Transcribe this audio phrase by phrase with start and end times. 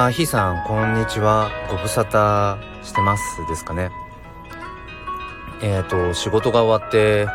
[0.00, 1.50] あ、ひーさん、こんにちは。
[1.68, 3.90] ご無沙汰してますですかね。
[5.60, 7.26] えっ、ー、と、仕事が終わって、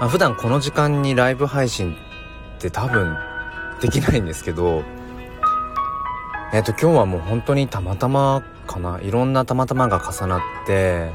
[0.00, 1.94] あ、普段この時間にライブ配信
[2.56, 3.14] って多分
[3.82, 4.84] できないんですけど、
[6.54, 8.98] えっ、ー、と、今日はもう本当にたまたまかな。
[9.02, 11.10] いろんなたまたまが重なって、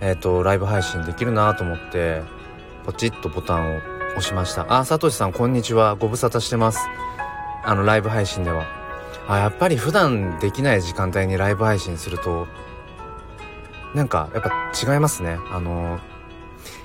[0.00, 2.22] えっ、ー、と、ライブ配信できるなと思って、
[2.84, 3.78] ポチッとボタンを
[4.16, 4.66] 押しました。
[4.68, 5.94] あ、さとしさん、こんにちは。
[5.94, 6.80] ご無沙汰してます。
[7.62, 8.77] あの、ライブ配信では。
[9.28, 12.48] あやっぱり普段できない時間帯にライブ配信すると
[13.94, 15.38] なんかやっぱ違いますね。
[15.50, 15.98] あの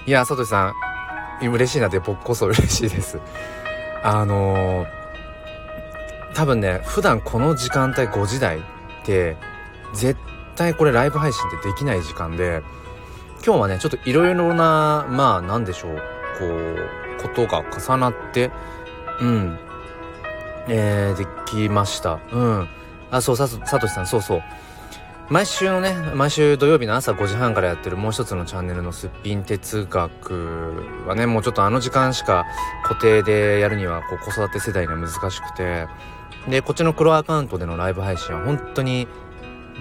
[0.06, 0.74] いやさとしさ
[1.42, 3.20] ん嬉しいなって僕こそ嬉しいです。
[4.04, 4.86] あの
[6.34, 8.62] 多分ね普段この時間帯5時台っ
[9.06, 9.38] て
[9.94, 10.20] 絶
[10.56, 12.62] 対これライブ配信ってできない時間で
[13.46, 15.96] 今日はねちょっといろいろなまあなんでしょう
[16.40, 18.52] こうことが重なって
[19.22, 19.60] うん
[20.68, 22.20] えー、できました。
[22.32, 22.68] うん。
[23.12, 24.44] あ、そう、さ、さとしさん、そうそう。
[25.30, 32.46] 毎週のね、毎週土曜日の朝5時半からやってるもう一つのチャンネルのすっぴん哲学はね、もうちょっとあの時間しか
[32.84, 35.88] 固定でやるにはこう子育て世代が難しくて、
[36.48, 39.08] で、こっちの黒アカウントでのライブ配信は本当に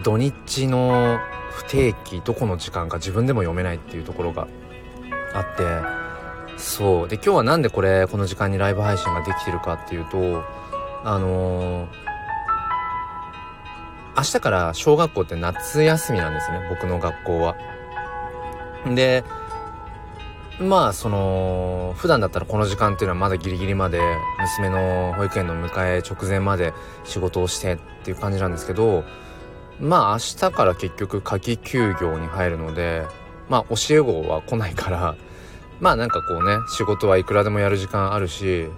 [0.05, 1.19] 土日の
[1.51, 4.47] 不定期、どこの時間か自分でも読めないっていうところが
[5.35, 5.65] あって、
[6.57, 7.09] そう。
[7.09, 10.45] で、今日はなんでこれ、この時間にライブ配信ができてるかっていうと、
[11.05, 11.89] あのー、
[14.17, 17.56] 明日から小学校って夏休みなんですね、僕の学校は。
[18.95, 19.25] で、
[20.61, 24.00] まあ、その、普段だったらこの時間っていうのはまだギリギリまで、
[24.41, 26.73] 娘の保育園の迎え直前まで
[27.05, 29.05] 仕事をしてっていう感じなんですけど、
[29.80, 33.05] まあ明日から結局夏季休業に入るので、
[33.48, 35.17] まあ教え子は来ないから、
[35.80, 38.68] まあなんかこうね、仕事はいくらでもやる時間あるし、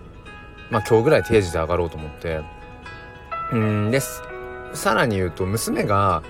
[0.70, 2.41] まあ今日ぐらい定時で上がろうと思って。
[3.52, 4.22] うんです。
[4.72, 6.22] さらに言うと、娘が、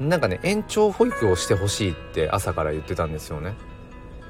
[0.00, 3.54] なんかね、延長保育をしてほしいって朝から言ってたんですよね。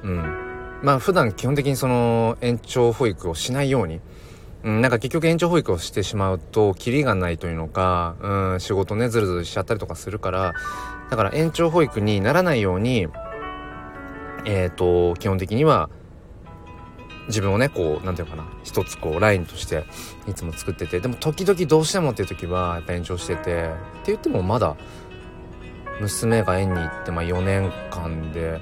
[0.03, 0.49] うん。
[0.82, 4.00] まあ普段基本的にその延長保育をしないように、
[4.65, 10.55] うん、なんか結局延長保育をしてしまうと、キリがないというのか、うん、仕事ね、ずるずるしちゃったりとかするから、
[11.10, 13.09] だから延長保育にならないように、
[14.44, 15.91] えっ、ー、と、基本的には、
[17.28, 19.84] 自分をねこう何て言うのかな一つこうラインとして
[20.27, 23.69] いつも作っててでも時々どうしてもっていう時はやっぱ延長しててって
[24.06, 24.77] 言ってもまだ
[26.00, 28.61] 娘が園に行ってまあ4年間で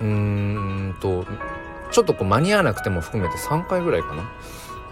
[0.00, 1.24] うーんと
[1.90, 4.32] ちょっとこう間に合わなくても含めて3回ぐらいかな、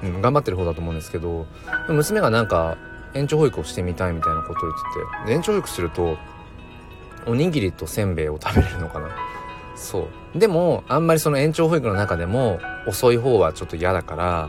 [0.04, 1.46] うん、頑張ってる方だと思うんですけど
[1.88, 2.78] 娘がなんか
[3.14, 6.16] 延長保育をしてみたいみたいなことを言ってて延長保育すると
[7.26, 9.08] おにぎりとせんべいを食べれるのかな。
[9.82, 10.38] そう。
[10.38, 14.48] でもあんまりその延長保育の中でも遅い方はちょっと嫌だから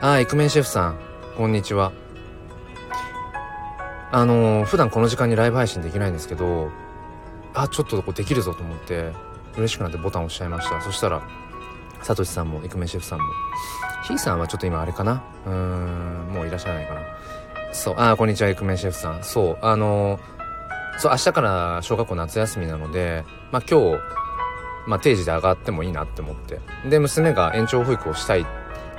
[0.00, 0.98] ああイクメンシェフさん
[1.36, 1.92] こんにちは。
[4.10, 6.70] あのー、普段この時間にライブ配信できないんですけど
[7.54, 9.12] あちょっとできるぞと思って
[9.56, 10.80] 嬉しくなってボタン押しちゃいました。
[10.80, 11.22] そしたら
[12.02, 13.24] サトシさんもイクメンシェフさんも。
[14.08, 15.22] ヒーさんはちょっと今あれかな？
[15.46, 17.00] うーんもういらっしゃらないかな。
[17.72, 19.22] そうあこんにちはイクメンシェフさん。
[19.22, 24.00] そうあのー、そう明日から小学校夏休みなのでまあ今日
[24.90, 26.58] まあ、定時で上がってもいいなって思って。
[26.88, 28.44] で娘が延長保育をしたい。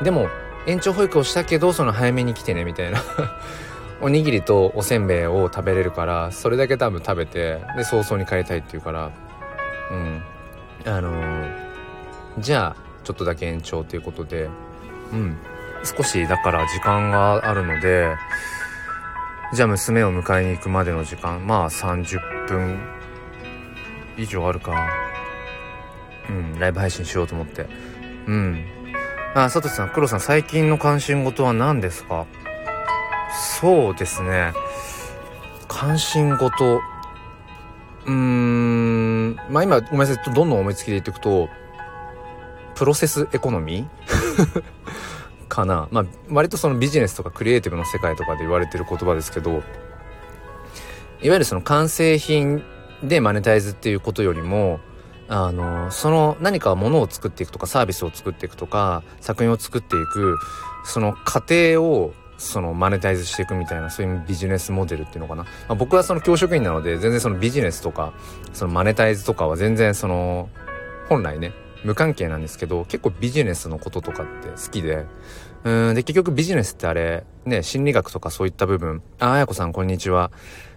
[0.02, 0.30] でも
[0.66, 3.04] 延長保育をしたけどその早めに来てねみたいな。
[4.00, 9.12] おにぎりとおせんべいを食べれるからそれだけ多分食べてで早々に帰りたいって言うから。
[9.92, 10.24] うん。
[10.86, 11.48] あのー、
[12.40, 14.50] じゃあちょっとだけ延長ということで。
[15.12, 15.38] うん。
[15.84, 18.16] 少しだから時間があるので
[19.52, 21.46] じゃあ娘を迎えに行くまでの時間。
[21.46, 22.80] まあ30分
[24.16, 25.11] 以上あるか。
[26.32, 27.68] うん、ライブ配信しようと思って。
[28.28, 28.66] うん。
[29.34, 32.26] あ、佐藤さん、黒さん、最近の関心事は何ですか？
[33.60, 34.54] そうですね。
[35.68, 36.82] 関心事。
[38.06, 41.50] うーん、まあ今、ごめんなさい、どんどん思いつきで言っていくと、
[42.76, 44.64] プロセスエコノミー？
[45.48, 45.88] かな。
[45.92, 49.62] まあ、割とそのビジネスとかクリエイティブの世界とかで言われてる言葉ですけど、いわ
[51.36, 52.64] ゆるその完成品
[53.04, 54.80] でマネタイズっていうことよりも、
[55.34, 60.38] あのその何かものを作っていくとかサービスを作っていくとか作品を作っていく
[60.84, 68.12] その過程をそのマネタイズしていくみたいなそういうビジネスモデルっていうのかな、まあ、僕はその教職員なので全然そのビジネスとか
[68.52, 70.50] そのマネタイズとかは全然その
[71.08, 71.54] 本来ね
[71.86, 75.06] 無関係なんですけど結構ビジネスのこととかって好きで。
[75.64, 79.04] うんで結局ビジネスってあれね心理学とかそういった部分。
[79.20, 80.32] ああやこさんこんにちは。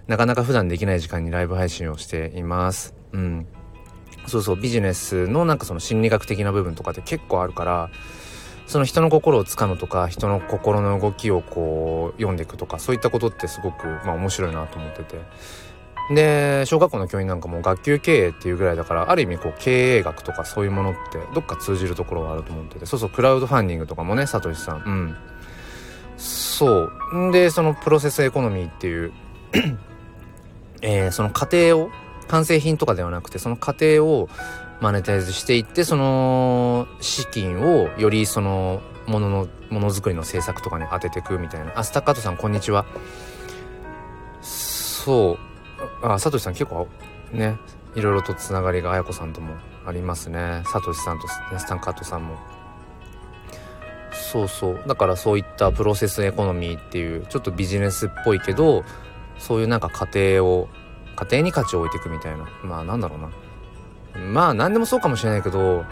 [0.07, 2.95] なかなか普段できない時間にライブ配信をしています。
[3.13, 3.47] うん。
[4.27, 7.91] そうそうビジネスのなんかその心理学的な部分とかって結構あるから
[8.67, 15.21] その人の心をつかむとか人の心の動きをこう読んでいくとかそういったことってすごくまあ面白いなと思ってて。
[16.11, 22.85] で小学校の教員なんかも学級経営っていうぐらいだからある意味こう経営学とかそういうものってどっか通じるところがあると思ってて。
[22.85, 24.83] そうそうクラウドファンディングとかもねさとしさん。
[24.85, 25.17] うん。
[26.19, 26.93] そう。
[27.33, 29.13] でそのプロセスエコノミーっていう
[30.83, 31.91] えー、その過程を
[32.29, 34.29] 完成品とかではなくてその過程を
[34.81, 41.73] マネタイズしていってその資金をよりそのもののものづくりの制作とかに当てていくみたいな。
[41.79, 42.87] あスタッカートさんこんにちは。
[44.41, 45.39] そ
[46.03, 46.07] う。
[46.07, 46.89] あサトシさん結構
[47.33, 47.59] ね
[47.95, 49.55] いろいろとつながりがあやこさんとも
[49.87, 50.63] ありますね。
[50.67, 52.37] サトシさんとスタンカートさんも。
[54.13, 54.83] そうそう。
[54.87, 58.85] だからそういったプロセスエコノミーっていうちょっとビジネスっぽいけど
[59.39, 60.69] そういうなんか家庭を
[61.15, 62.49] 家庭に価値を置いていくみたいな。
[62.63, 63.31] まあなんだろうな。
[64.19, 65.85] まあ何でもそうかもしれないけど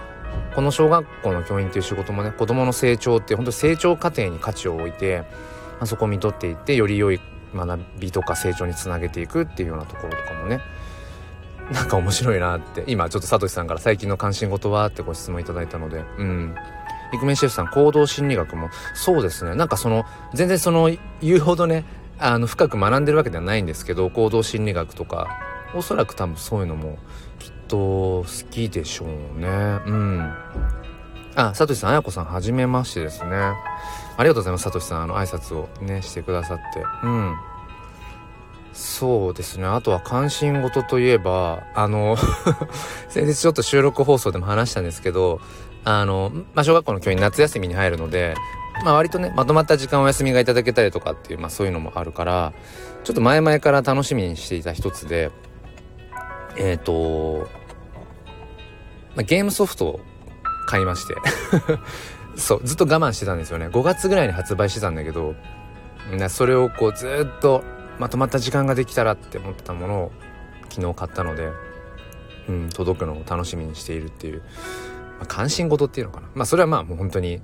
[0.54, 5.26] この小学校の教員っていう仕事もね子どもの成長って本当成長過程に価値を置いて、ま
[5.80, 7.20] あ、そこを見とっていってより良い
[7.54, 10.60] 学びとか成長につなげていくっていうようなところとかもね。
[11.70, 12.84] なんか面白いなって。
[12.86, 16.04] 今ちょっとサトシさんから最近の関心事はってご質問いただいたので。
[16.18, 16.54] うん。
[17.14, 19.54] イクメンシェフさん行動心理学もそうですね。
[19.54, 20.90] なんかその全然その
[21.20, 21.84] 言うほどね
[22.18, 25.38] あの深く学んでるわけではないんですけど行動心理学とか
[25.74, 26.98] おそらく多分そういうのも
[27.38, 29.48] きっと好きでしょうね。
[29.86, 30.32] うん。
[31.34, 33.30] あさとしさんあやこさんはじめましてですね。
[33.34, 33.54] あ
[34.18, 35.02] りがとうございますさとしさん。
[35.02, 36.84] あの挨拶をねしてくださって。
[37.02, 37.36] うん。
[38.74, 39.66] そうですね。
[39.66, 42.16] あとは関心事といえばあの
[43.08, 45.40] 先日ちょっと収録放送でも話したんですけど
[45.84, 48.34] あの、まあ、小学校の教員夏休みに入るので
[48.84, 52.52] まあ割とねまとまった時間お休みがいただけたりとかっていうまあそういうのもあるから
[53.04, 55.30] ちょっと前々から楽しみにしていた一つで
[56.56, 57.48] えっ、ー、と、
[59.16, 60.00] まあ、ゲームソフトを
[60.66, 61.14] 買いまして。
[62.34, 63.68] そうずっと我慢してたんですよね。
[63.68, 65.34] 5月ぐらいに発売してたんだけど
[66.28, 67.62] それをこうずっと
[67.98, 70.12] まとまった時間ができたらって思ってたものを
[70.70, 71.50] 昨日買ったので、
[72.48, 74.42] うん、届くのを楽しみにしているっていう、
[75.22, 76.28] まあ、関心事っていうのかな。
[76.34, 77.40] まあそれはまあもう本当に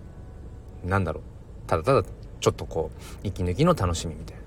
[0.85, 1.23] なんだろう。
[1.69, 2.03] ただただ
[2.41, 4.43] ちょっとこう息抜きの楽しみみたいな。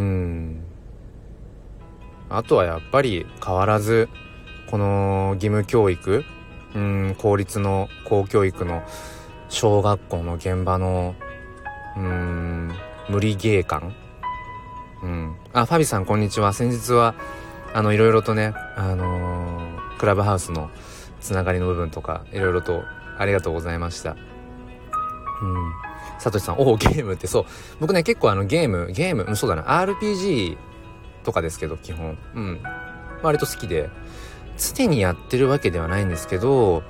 [0.00, 0.60] うん。
[2.28, 4.08] あとはやっぱり変わらず
[4.68, 6.24] この義務教育。
[6.74, 8.82] うん公立の公教育の
[9.48, 11.14] 小学校の現場の
[11.96, 12.72] うん
[13.08, 13.94] 無理ゲー感。
[15.04, 15.36] うん。
[15.52, 16.52] あファビさんこんにちは。
[16.52, 17.14] 先日は
[17.72, 20.68] あのいろいろとねあのー、クラブハウスの
[21.28, 22.82] つながりの部分とかいろいろと
[23.18, 25.72] ありがとうございましたうん
[26.18, 27.44] サトシさん、おお、ゲームってそう。
[27.78, 30.56] 僕ね、結構あのゲーム、ゲーム、う、そうだな、RPG
[31.22, 32.18] とかですけど、基本。
[32.34, 32.60] うん。
[33.22, 33.88] 割と好きで、
[34.56, 36.82] 常にやってるわけではないんですけど、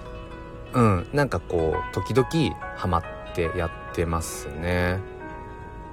[0.72, 3.02] うん、なんかこう、時々ハマっ
[3.34, 4.98] てやってますね。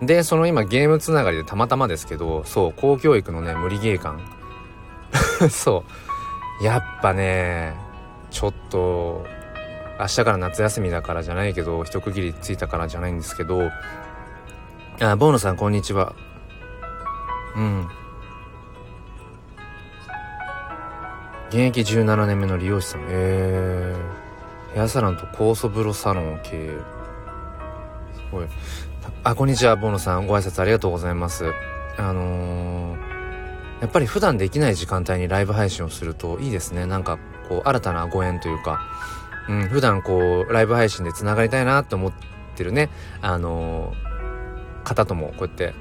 [0.02, 4.22] で、その今ゲームつながりでたまたまですけど、そう、公教育のね、無理ゲー感。
[5.52, 5.84] そ
[6.62, 6.64] う。
[6.64, 7.85] やっぱね、
[8.36, 9.26] ちょっと、
[9.98, 13.72] 明日から夏休みだからじゃないけど一区切りついたからじゃないんですけど
[15.00, 16.14] あボーノさんこんにちは。
[17.56, 17.88] うん。
[21.48, 23.06] 現役17年目の理容師さん。
[23.08, 26.70] えー、ヘアサロンと酵素風呂サロンを経営
[28.14, 28.48] すごい。
[29.24, 30.28] あこんにちはボーノさん。
[30.28, 31.54] ご挨拶ありがとうございます。
[31.98, 32.98] あのー、
[33.80, 36.86] やっぱり普段できない時間帯にライブ配信をするといいですね。
[36.86, 38.80] なんかこう新たなご縁というか
[39.48, 42.14] うん、普段こう、ライブ配信で繋がりたいなと思っ
[42.56, 42.90] てるね、
[43.22, 45.74] あのー、方ともこうやって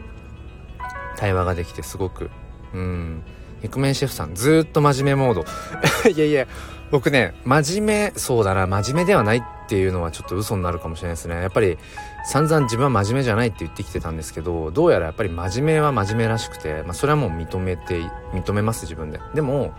[1.17, 2.31] 対話ができてすごく、
[2.75, 3.23] うん、
[3.63, 5.45] イクメンシェフさん、ずっと真面目モード。
[6.11, 6.47] いやいや、
[6.91, 11.41] 僕ね、真面目、そうだな、真面目ではないっていうのはちょっと嘘になるかもしれないですね。
[11.41, 11.79] やっぱり、
[12.27, 18.01] 散々自分は真面目じゃないって言ってきてたんですけど、どうやらやっぱり真面目は真面目らしくて、まあそれはもう認めて、
[18.35, 19.21] 認めます自分で。
[19.35, 19.73] でも、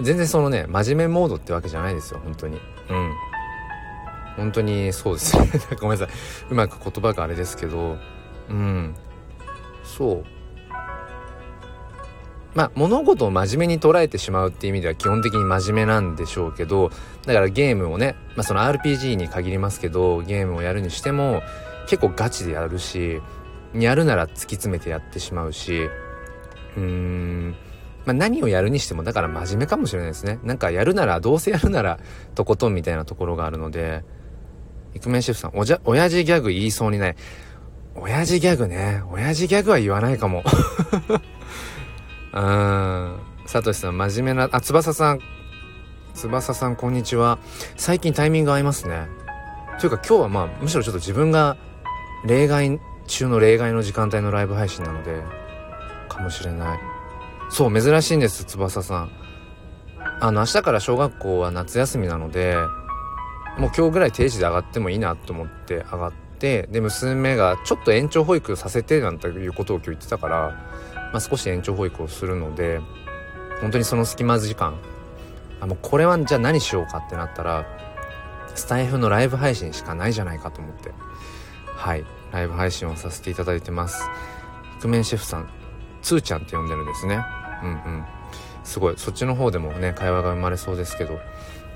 [0.00, 2.60] 全然そのね、真面目モードってわけじゃないですよ、本当に。
[2.88, 3.12] うん。
[4.36, 5.50] 本当にそうですね。
[5.80, 6.16] ごめんなさい。
[6.50, 7.96] うまく言葉があれですけど、
[8.48, 8.94] うん。
[9.82, 10.24] そう。
[12.54, 16.90] まあ、物事を真面目に捉えてしまうっていう意味では基本的に真面目なんでしょうけど、
[17.26, 21.42] だからゲームをね、まあその RPG に限りますけど、ゲームをやるにしても、
[21.88, 23.20] 結構ガチでやるし、
[23.74, 25.88] やるなら突き詰めてやってしまうし、
[26.76, 27.56] うーん、
[28.08, 30.38] まあ、何をやるにしてもだから真面目かもしれないですね。
[30.42, 32.00] なんかやるならどうせやるなら
[32.34, 34.02] とことんみたいなところがあるので。
[34.94, 37.16] イクメンシェフさんおじゃ親父ギャグ言いそうにない。
[37.94, 39.02] 親父ギャグね。
[39.10, 40.42] 親父ギャグは言わないかも。
[42.32, 45.20] うんサトシさん真面目なあ翼さん。
[46.14, 47.38] 翼さんこんにちは。
[47.76, 49.06] 最近タイミング合いますね。
[49.80, 51.58] というか今日はまあむしろちょっと自分が
[52.24, 55.22] 例外中の例外の時間帯のライブ配信なので
[56.08, 56.97] かもしれない。
[57.50, 59.10] そう珍しいんです翼さん。
[60.20, 62.56] あの明日から小学校は夏休みなので
[63.58, 70.50] もう今日ぐらい定時で上がってもいいなと思って上がってで娘がちょっと延長保育させてなんていうことを今日言ってたから、
[71.12, 72.80] まあ、少し延長保育をするので
[73.60, 74.76] 本当にその隙間時間
[75.60, 77.66] あもうこれはじゃあ何しようかってなったら
[78.54, 80.92] スタイフのライブ配信しかないじゃないかと思って
[81.66, 84.04] はいライブ配信をさせていただいてます。
[84.78, 85.48] イクメンシェフさん
[86.02, 87.20] つーちゃんって呼んでるんですね。
[87.62, 88.04] うんうん。
[88.64, 88.94] すごい。
[88.96, 91.18] そっちの方でもね会話が生まれそうですけど。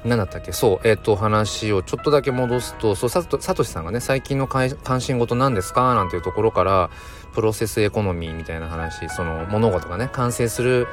[0.04, 0.50] 何だったっけ？
[0.50, 4.70] そう、えっ、ー、と、話をちょっとだけ戻すと、そう、さと、さとしさんがね、最近の関
[5.00, 5.94] 心事何ですか？
[5.94, 6.90] なんていうところから、
[7.34, 10.88] プロセスエコノミーみたいな話、その物事がね、完成する、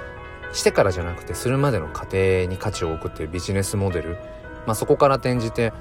[0.54, 4.18] してからじゃなくて、するまでの過程に価値を置くっていうビジネスモデル。
[4.68, 5.74] まあそこから転じて、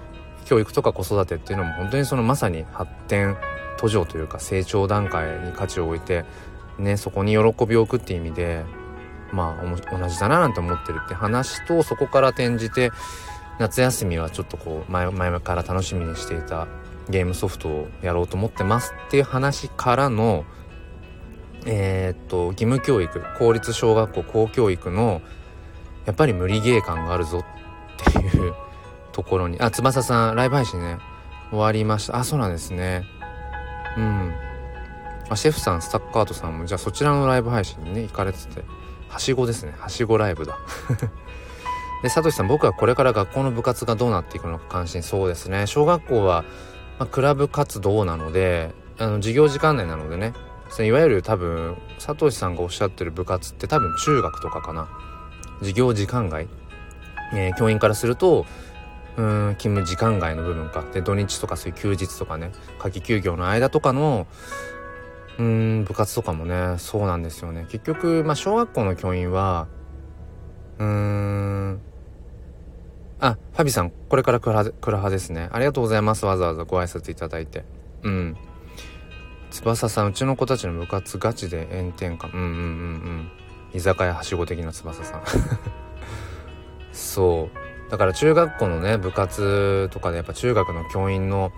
[0.46, 3.36] 教育とか子育てっていうのも本当にそのまさに発展
[3.76, 6.24] 途上というか成長段階に価値を置いて
[6.78, 8.64] ねそこに喜びを置くっていう意味で
[9.32, 12.90] まあ同じだななんて思ってるって話とそこから転じて
[13.58, 16.68] 夏休みはちょっとこう前前から楽しみにしていた
[17.08, 20.44] ゲームソフトをやろうと思ってますっていう話からの
[21.66, 25.20] えー、っと義務教育公立小学校公教育の
[26.06, 27.44] やっぱり無理ゲー感があるぞ
[28.08, 28.54] っていう
[29.12, 30.98] ところにあ翼さんライブ配信ね
[31.50, 32.16] 終わりました。
[32.16, 33.04] あそうなんですね。
[33.96, 34.34] うん。
[35.30, 38.64] あシェフさんスタッカートさんもじゃあそちらのライブ配信にね行かれてて。
[39.08, 39.74] はしごですね。
[39.78, 40.58] はしごライブだ。
[42.02, 45.66] でさとしさん僕はこれから学校の部活がどうなっていくのか関心そうですね。
[45.66, 46.44] 小学校は、
[46.98, 50.32] まあ、クラブ活動なのであの授業時間内なのでね。
[50.80, 54.88] いわゆる多分佐藤さんがおっしゃってる部活って多分中学とかかな。
[55.60, 56.46] 授業時間外、
[57.32, 58.46] えー、教員からすると
[59.16, 60.84] うん勤務時間外の部分か。
[60.92, 62.52] で土日とかそういう休日とかね。
[62.78, 64.26] 夏季休業の間とかの
[65.38, 67.66] うん部活とかもねそうなんですよね。
[67.68, 69.68] 結局、まあ、小学校の教員は
[70.78, 71.80] うーん
[73.20, 75.48] あファビさんこれからクラクラハですね。
[75.52, 76.26] ありがとうございます。
[76.26, 77.64] わざわざご挨拶いただいて。
[78.02, 78.36] うん。
[79.50, 82.28] 翼さんうちの子たちの部活ガチで炎天下。
[82.28, 83.30] うんうんうんうん。
[83.74, 85.22] 居酒屋はしご的な翼さん。
[86.92, 87.90] そう。
[87.90, 91.52] だから中学校のね部活とかでやっぱ中学の教員の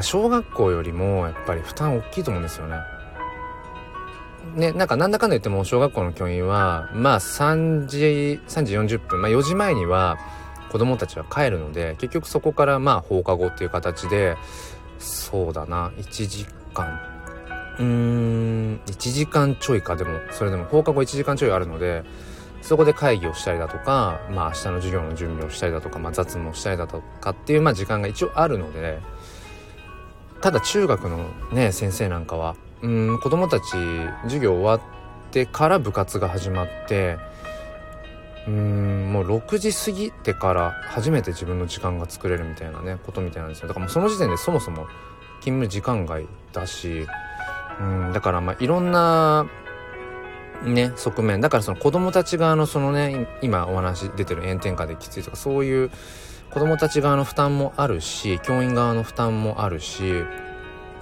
[0.00, 2.76] 小学校よりもやっぱり負担大きいと思うんですよね。
[4.54, 10.18] ね、なんかなんだかんだ言っても小学校の教員はまあ3時3時40分まあ4時前には
[10.70, 14.36] 子供たちは帰るので結局そこからまあ放課後っていう形で
[14.98, 17.00] そうだな1時間。
[17.78, 19.96] うーん1時間ちょいか。
[19.96, 22.04] でもそれでも放課後1時間ちょいあるので
[22.62, 28.98] そこで会議をしたりだとか、まあ明日の授業の準備をしたりだとか、まあ雑務をしたりだとかっていう、まあ時間が一応あるので、
[30.40, 33.64] ただ中学のね、先生なんかは、うん、子供たち
[34.22, 34.80] 授業終わっ
[35.30, 37.18] てから部活が始まって、
[38.46, 44.86] うんもう6時過ぎてから初めて自分の時間が作れるみたいなねことみたいなんですよだからもうその時点でそもそも
[45.40, 47.06] 勤務時間外だし
[47.78, 49.46] うんだからまあいろんな
[50.64, 51.40] ね、側面。
[51.40, 55.90] だからその子供たち側のそのね、今お話出てる炎天下できついとか、そういう
[56.50, 60.22] 子供たち側の負担もあるし、教員側の負担もあるし、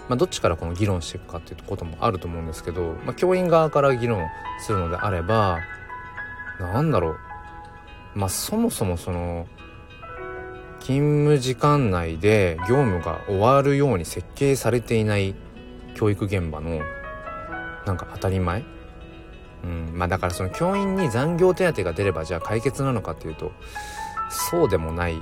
[0.09, 4.27] まあ、どっちからこの議論していくかっていうこともあると思うんですけど、まあ、教員側から議論
[4.61, 5.59] するのであれば、
[6.59, 7.19] なんだろう。
[8.15, 9.47] まあ、そもそもその、
[10.81, 15.35] 勤務時間内で業務が終わるように設計されていない
[15.95, 16.81] 教育現場の、
[17.85, 18.65] なんか当たり前。
[19.65, 23.51] うんまあだからその教員に残業手当が出ればじゃあ解決なのかっていうと
[24.31, 25.21] そうでもない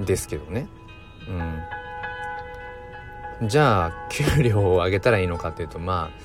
[0.00, 0.68] ですけどね。
[1.28, 1.58] うん。
[3.48, 6.24] じゃあ給料を上げたらいいのかっていうとまあ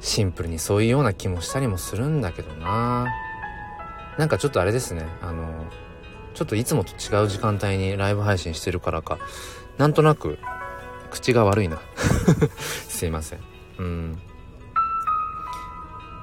[0.00, 3.06] シンプルにそういうような気もしたりもするんだけどな。
[4.18, 5.04] なんかちょっとあれですね。
[5.20, 5.66] あの
[6.34, 9.18] ちょっといつもと違う時間帯にライブ配信してるからか
[9.78, 10.38] なんとなく
[11.10, 11.78] 口が悪いな。
[12.58, 13.40] すいません。
[13.78, 14.18] うん。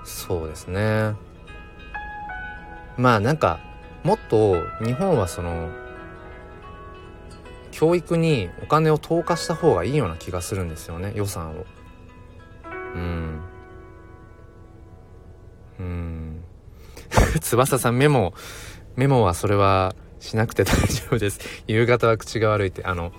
[0.03, 1.15] そうですね。
[2.97, 3.59] まあなんか
[4.03, 5.69] もっと日本はその
[7.83, 11.65] 教育にお金を投下した方がいいような気がするんですよね予算を。
[12.95, 13.41] うん。
[15.79, 16.43] うん。
[17.41, 18.33] 翼さんメモ
[18.95, 21.41] メモはそれはしなくて大丈夫です。
[21.67, 23.11] 夕方は口が悪いってあの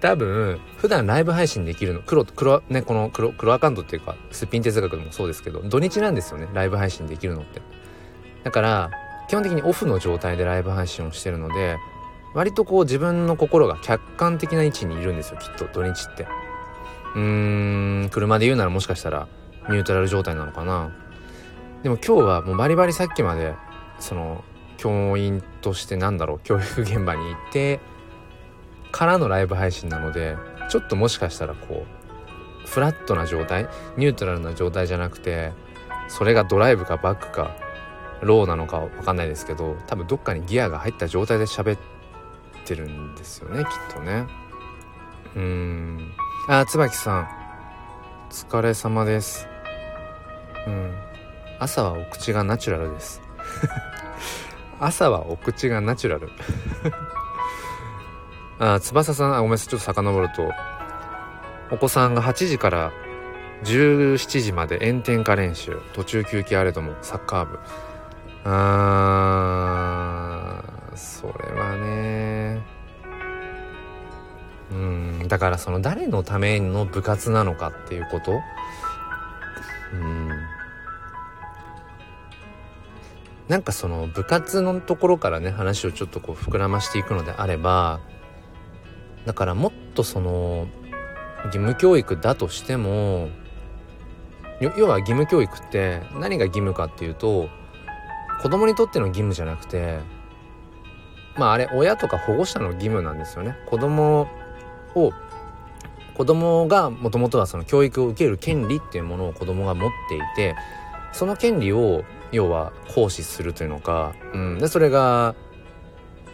[0.00, 7.60] 多分、普段ライブ配信できるの、黒、黒、ね、この黒、黒アカウントっていうか、すっぴん哲学でもそうですけど、土日なんですよね、ライブ配信できるのって。
[8.44, 8.90] だから、
[9.26, 11.78] 基本的にオフの状態でライブ配信をしてるので、
[12.34, 16.26] 割とこう自分の心が客観的な位置にいるんですよきっと土日って。
[17.14, 19.28] うーん車で言うならもしかしたら
[19.68, 20.92] ニュートラル状態なのかな。
[21.82, 23.54] でも今日はもうバリバリさっきまで
[23.98, 24.44] その
[24.76, 27.80] 教員としてなんだろう教育現場に行って
[28.90, 30.36] からのライブ配信なので
[30.70, 31.84] ちょっともしかしたらこ
[32.64, 35.52] うフラットな状態ニュートラルな状態じゃなくて
[36.08, 37.56] それがドライブかバックか
[38.22, 41.97] ローなのかわかんないですけど多分どっかにギアが入った状態で喋って
[42.68, 44.26] ってるんですよねきっとね。
[45.34, 46.12] うん。
[46.48, 47.28] あ椿さん。
[48.28, 49.48] お疲れ様です。
[50.66, 50.94] うん。
[51.58, 53.22] 朝はお口がナチュラルです。
[54.80, 56.30] 朝はお口がナチュラル。
[58.60, 59.34] あ翼さん。
[59.34, 59.68] あごめんなさい。
[59.68, 60.52] ちょっと遡ると。
[61.70, 62.92] お子さんが8時から
[63.64, 65.80] 17時まで炎天下練習。
[65.94, 67.58] 途中休憩あれどもサッカー部。
[68.44, 71.32] あーそれ
[75.28, 78.32] だからその誰のための部活なのかっていうこと？
[79.92, 80.30] うん。
[83.48, 88.00] なんかその部活のところからね話をちょっとこう膨らましていくのであれば
[89.24, 90.66] だからもっとその
[91.46, 93.30] 義務教育だとしても
[94.60, 97.48] 要は義務教育って何が義務かっていうと
[98.42, 100.00] 子供にとっての義務じゃなくて
[101.38, 103.56] まああれ親とか保護者の義務なんですよね。
[103.66, 104.28] 子供
[105.04, 105.12] を
[106.14, 110.56] 子供がもともとはその教育を受ける権利っていうものを子供が持っていて
[111.12, 115.34] その権利を要は行使するというのか、うん、でそれが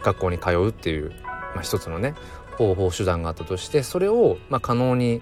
[0.03, 1.11] 学校に通うっていう、
[1.53, 2.15] まあ、一つのね
[2.57, 5.21] 方法手段があったとしてそれをまあ可能に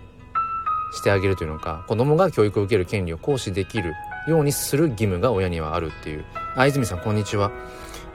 [0.94, 3.94] してあげるというのか子供が教育を受ける権利を行使できる
[4.28, 6.26] ようにする義務が親にはあるっていう。
[6.56, 7.52] あ泉さんこんにちは。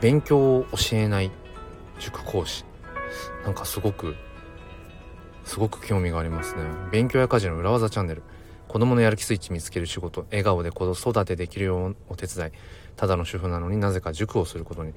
[0.00, 1.30] 勉強を教えない
[1.98, 2.64] 塾講師。
[3.44, 4.14] なんかすごく
[5.48, 6.62] すごく興味がありますね。
[6.92, 8.22] 勉強や家事の裏技チャンネル。
[8.68, 10.26] 子供のやる気スイッチ見つける仕事。
[10.30, 12.50] 笑顔で子育てできるようお手伝い。
[12.96, 14.92] ただの主婦なのになぜか塾をすることに。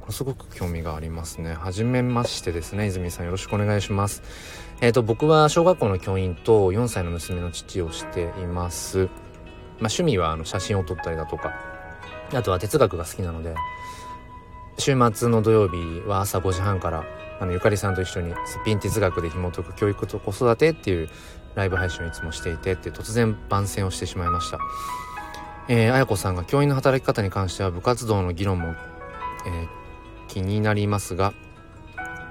[0.00, 1.54] これすごく興味がありますね。
[1.54, 3.26] 初めましてですね泉さん。
[3.26, 4.22] よろしくお願いします。
[4.80, 8.98] えっ、ー、と僕は小学校の教員と4歳の娘の父をしています。
[8.98, 9.08] まあ
[9.82, 11.52] 趣味はあの写真を撮ったりだとか。
[12.34, 13.54] あとは哲学が好きなので
[14.78, 17.04] 週末の土曜日は朝5時半から
[17.42, 21.08] あのゆかりさんと一緒にすっぴん哲学で紐解く教育と子育てっていう
[21.56, 24.60] ライブ配信をいつもしていてって突然番宣をしてしまいました。
[25.66, 29.68] えー、あやこさんが教員の働き方に関しては部活動の議論も、えー、
[30.28, 31.34] 気になりますが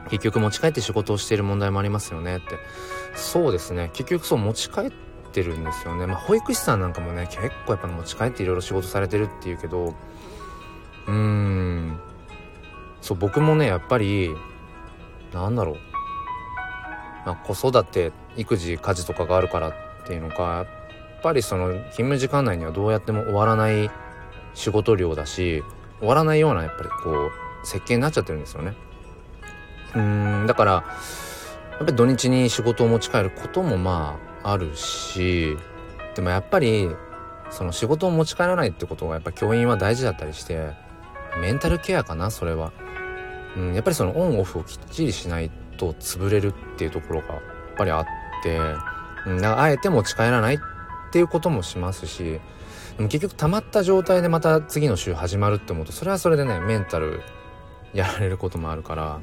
[0.09, 2.57] 結局持ち帰って仕事をしている問題もありますよねって。
[3.13, 3.89] そうですね。
[3.91, 4.91] 結局そう持ち帰っ
[5.33, 6.07] てるんですよね。
[6.07, 9.93] まあ保育士さんなんかもね結構やっぱ持ち帰っていろいろ仕事されてるっていうけど
[11.07, 11.99] うーん。
[13.01, 14.33] そう僕もねやっぱり
[15.33, 15.75] なんだろう、
[17.25, 19.73] まあ、子育て育児家事とかがあるからっ
[20.05, 20.67] ていうのかやっ
[21.21, 23.89] ぱりその勤務時間内にはどうやっても終わらない
[24.53, 25.63] 仕事量だし
[25.99, 27.29] 終わらないようなやっぱりこ
[27.63, 28.73] う設計になっちゃってるんですよね。
[29.95, 30.79] うんだからや
[31.75, 35.57] っぱり土日に仕事を持ち帰ることもまああるし
[36.15, 36.89] でもやっぱり
[37.49, 40.71] その仕事を持ち帰らないってことがやっぱ教員は大事だったりして
[41.39, 42.73] メンタルケアかなそれは、
[43.57, 47.41] うん、やっぱりそのオンオフをきっちりしないと潰れるっていうところがやっ
[47.77, 48.05] ぱりあっ
[48.43, 48.59] て、
[49.25, 50.59] うん、だかあえて持ち帰らないっ
[51.11, 52.39] ていうこともしますし
[52.97, 57.21] でも結局溜まった状態でまた次の週始まるって思うとそれはそれでねメンタル
[57.93, 59.21] やられることもあるから、ま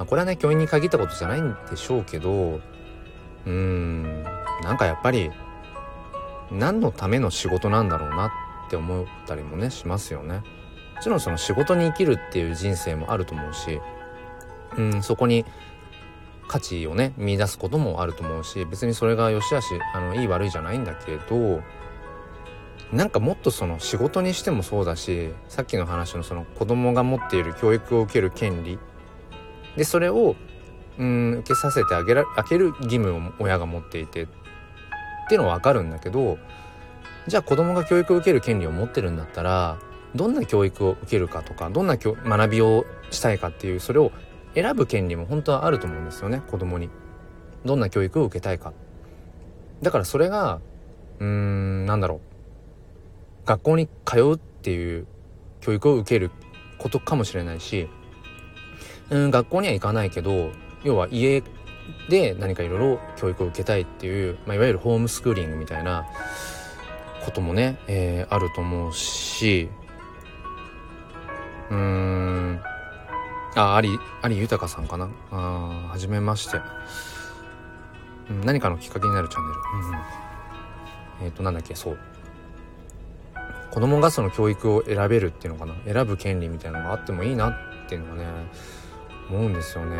[0.00, 4.22] あ、これはね教員に限ったことじゃないんでしょうけどうーん
[4.62, 5.30] なんかやっぱり
[6.50, 8.32] 何のための仕事なんだろうな
[8.66, 10.42] って思ったりもねしますよね。
[10.96, 13.80] もちろんその仕事に生きるっていう人生もあると思うし、
[14.76, 15.44] うん、そこに
[16.48, 21.60] 価値をね見出すこともあると思うし別にそれが良し悪しあのいい悪いじゃないんだけど
[22.92, 28.78] なんかもっとその仕事にしてもそうだしさっきの話のその子供が持っている教育を受ける権利
[29.76, 30.36] でそれを
[30.98, 34.26] うん受けさせてあげらあげる義務を親が持っていてっ
[35.28, 36.38] ていうのは分かるんだけど
[37.26, 39.78] じゃあ子供が教育を受ける権利を持ってるんだったら
[40.16, 44.12] どんな教育を受けるかとかどんな学びをしたいかっていうそれを
[44.54, 46.90] 選ぶ権利も本当はあると思うんですよね子供に。
[47.64, 48.72] どんな教育を受けたいか。
[49.82, 50.60] だからそれが
[51.18, 52.36] うーんなんだろう。
[53.46, 55.06] 学校に通うっていう
[55.60, 56.30] 教育を受ける
[56.78, 57.88] ことかもしれないし
[59.10, 60.50] うん学校には行かないけど
[60.84, 61.42] 要は家
[62.08, 66.04] で何かいろいろ教育を受けたいっていう、まあ、いわゆるホームスクーリングみたいな
[67.24, 69.68] こともね、えー、あると思うし
[71.70, 72.60] うーん。
[73.58, 73.98] あ有
[74.28, 75.08] 有豊さんかな？
[75.30, 76.60] あはじめまして、
[78.28, 79.60] うん、何かのきっかけになるチャンネル、
[81.20, 81.74] うん、えっ、ー、となんだっけ？
[81.74, 81.98] そう。
[83.70, 85.74] 子供がその教育を選べるっていうのかな？
[85.90, 88.28] 選ぶ権利みたいなのがあってもいいなっていうのがね
[89.30, 89.96] 思うんですよね。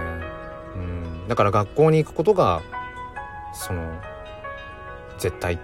[0.75, 1.29] うん。
[1.29, 2.61] だから学校に行くことが
[3.55, 4.01] その
[5.19, 5.59] 絶対っ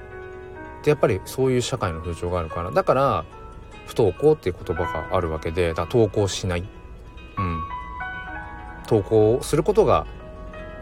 [0.82, 2.70] てやっぱりそういう社会の風潮があるから。
[2.70, 3.24] だから
[3.86, 6.64] 不登校っていう言葉があるわけでだ登校しない。
[7.38, 7.60] うん。
[8.84, 10.06] 登校することが、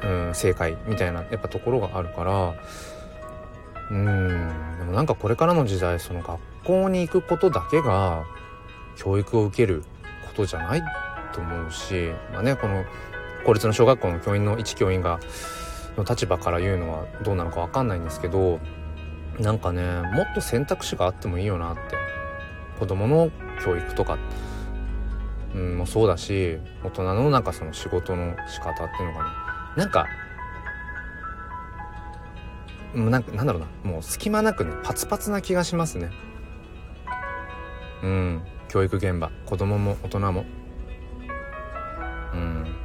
[0.03, 2.55] うん、正解みたいなやっぱところがあるから。
[3.91, 4.77] うん。
[4.79, 8.25] でもなんかこれからの時代その学校に行くことだけが
[8.97, 9.83] 教育を受ける
[10.27, 10.83] ことじゃない
[11.33, 12.85] と思うしまあねこの
[13.45, 15.21] 公立の小学校の教員の一教員が
[15.97, 18.61] の立場から言うのはどうなのか分かんないんですけど
[19.39, 21.97] なんかねもっと選択肢があってもいいよなって
[22.81, 23.31] 子供の
[23.63, 24.19] 教育とか。
[25.55, 29.31] うん、もそうだし大人のなんかその仕事の仕方っていうのがね。
[29.77, 30.07] なんか
[32.95, 33.91] なんかなんだろうな。
[33.91, 36.11] もう隙間なくねパツパツな気がしますね。
[38.03, 39.31] うん教育現場。
[39.47, 40.45] 子供も大人も。
[42.33, 42.77] うん。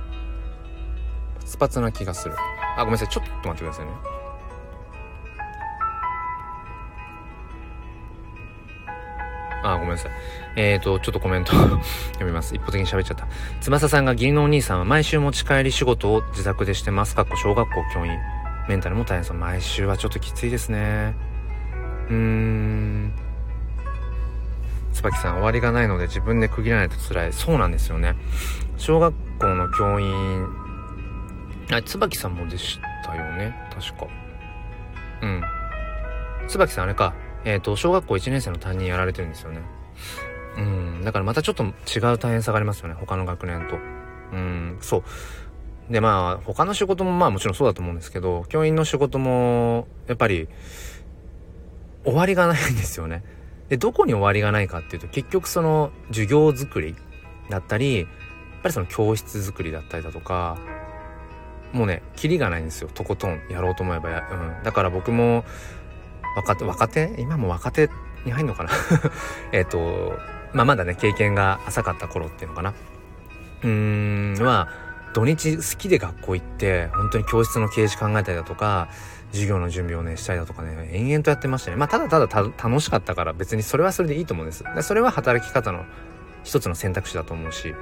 [1.39, 2.36] パツパツな気がする。
[2.77, 3.10] あごめんなさい。
[3.10, 4.14] ちょっと待ってくださいね。
[9.65, 10.12] あ、ごめんなさい。
[10.56, 11.51] えっ、ー、と、ちょっとコメント
[12.13, 12.56] 読みます。
[12.56, 13.28] 一方的に喋っちゃった。
[13.62, 17.15] 翼さんが義理のお兄さんは毎週持ち帰り仕事を自宅でしてます。
[17.15, 18.17] かっこ小学校教員。
[18.67, 19.38] メンタルも大変そう。
[19.38, 21.15] 毎週はちょっときついですね。
[22.10, 23.13] うーん。
[24.93, 27.34] 椿さん、終わりがないので自分で区切らないと辛い。
[27.34, 28.15] そうなんですよね。
[28.78, 30.47] 小学校の教員、
[31.71, 33.56] あ、椿さんもでしたよね。
[33.73, 34.08] 確か。
[35.21, 35.43] うん。
[36.47, 37.13] 椿さんあれか。
[37.45, 39.62] えっ、ー、と、小学校1年生の担任やられてるんですよね。
[40.58, 41.01] うん。
[41.03, 42.95] だからまたちょっと違う大変さがありますよね。
[42.95, 43.77] 他の学年と。
[44.34, 45.03] うん、そう。
[45.89, 50.47] で、まあ、他の仕事もまあもちろんそうだと思うんですけど、教員の仕事も、やっぱり、
[52.03, 53.23] 終わりがないんですよね。
[53.69, 56.95] で、どこに終わりがないかっていうと、結局その、授業作り
[57.49, 58.08] だったり、やっ
[58.63, 60.58] ぱりその教室作りだったりだとか、
[61.71, 62.89] もうね、キリがないんですよ。
[62.93, 64.63] とことんやろうと思えばや、うん。
[64.63, 65.43] だから僕も、
[66.36, 67.15] 若手、若手？
[67.17, 67.89] 今も若手
[68.26, 68.71] に入んのかな？
[69.52, 70.13] えっと、
[70.54, 72.74] まあ、まだね、経験が浅かった頃っていうのかな。
[73.63, 74.69] うーん、は、
[75.13, 78.89] 土日好きで学校行って、本当に教室の掲示考えたりだとか、
[79.32, 81.78] 授業の準備をね、したりだとかね、延々とやってましたね。
[81.78, 84.63] まあ、ただただ楽しかったから別にそれはそれでいいと思うんです。
[84.82, 85.86] それは働き方の
[86.43, 87.74] 一つの選択肢だと思うし。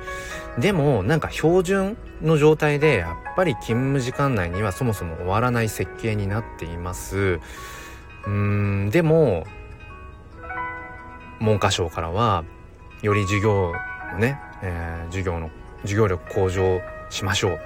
[0.58, 7.40] でも、なんか標準の状態で、やっぱり勤務時間内にはそもそも終わらない設計になっています。
[8.26, 8.32] うー
[8.88, 8.90] ん。
[8.90, 9.46] でも
[11.40, 12.44] 文科省からは
[13.02, 13.74] より授業
[14.14, 15.50] のね、えー、授業の
[15.82, 17.60] 授業力向上しましょう。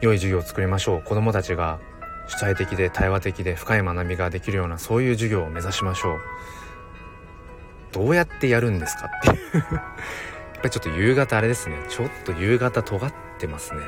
[0.00, 1.02] 良い授業を作りましょう。
[1.02, 1.78] 子どもたちが
[2.26, 6.18] 主体的で対話的で深い学びができるようなそういう授業を目指しましょう。
[7.92, 9.28] どうやってやるんですかって。
[9.58, 9.66] やっ
[10.56, 11.76] ぱりちょっと夕方あれですね。
[11.88, 13.80] ちょっと夕方尖ってますね。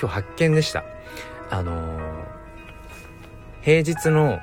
[0.00, 0.84] 今日発見でした。
[1.50, 2.00] あのー、
[3.62, 4.40] 平日の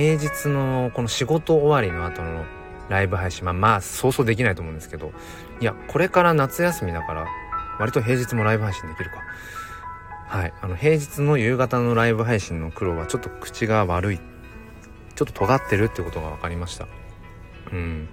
[0.00, 2.46] 平日のこの仕事終わりの後の
[2.88, 5.12] ライブ配信、まあまあ、そうそうできないと思うんですけど、
[5.60, 7.26] いや、これから夏休みだから、
[7.78, 9.18] 割と平日もライブ配信できるか。
[10.26, 10.54] はい。
[10.62, 14.18] あの、平日の夕方のライブ配信の苦労はちょっと口が悪い。
[14.18, 16.88] ちょっと尖ってるってことが分かりました。
[17.70, 18.08] うん。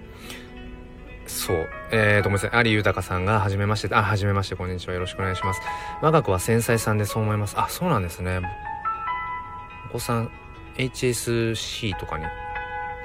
[1.25, 1.69] そう。
[1.91, 2.69] えーと、ごめんなさい。
[2.69, 3.95] 有豊さんが、はじめまして。
[3.95, 4.57] あ、はじめまして。
[4.57, 4.93] こんにちは。
[4.93, 5.61] よろしくお願いします。
[6.01, 7.55] 我が子は繊細さんでそう思います。
[7.57, 8.41] あ、そうなんですね。
[9.89, 10.29] お子さん、
[10.77, 12.25] HSC とかに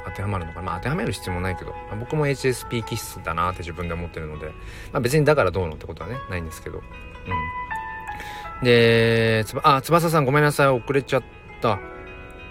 [0.04, 0.66] 当てはまるのかな。
[0.66, 4.46] まあ当てはめる必要もないけど、まあ、僕も HSP 気質だなって自分で思ってるので、
[4.92, 6.78] まあ、別にだからどうのってことはねないんですけど。
[6.78, 8.64] うん。
[8.64, 10.68] でつばあ翼さんごめんなさい。
[10.68, 11.22] 遅れちゃっ
[11.60, 11.80] た。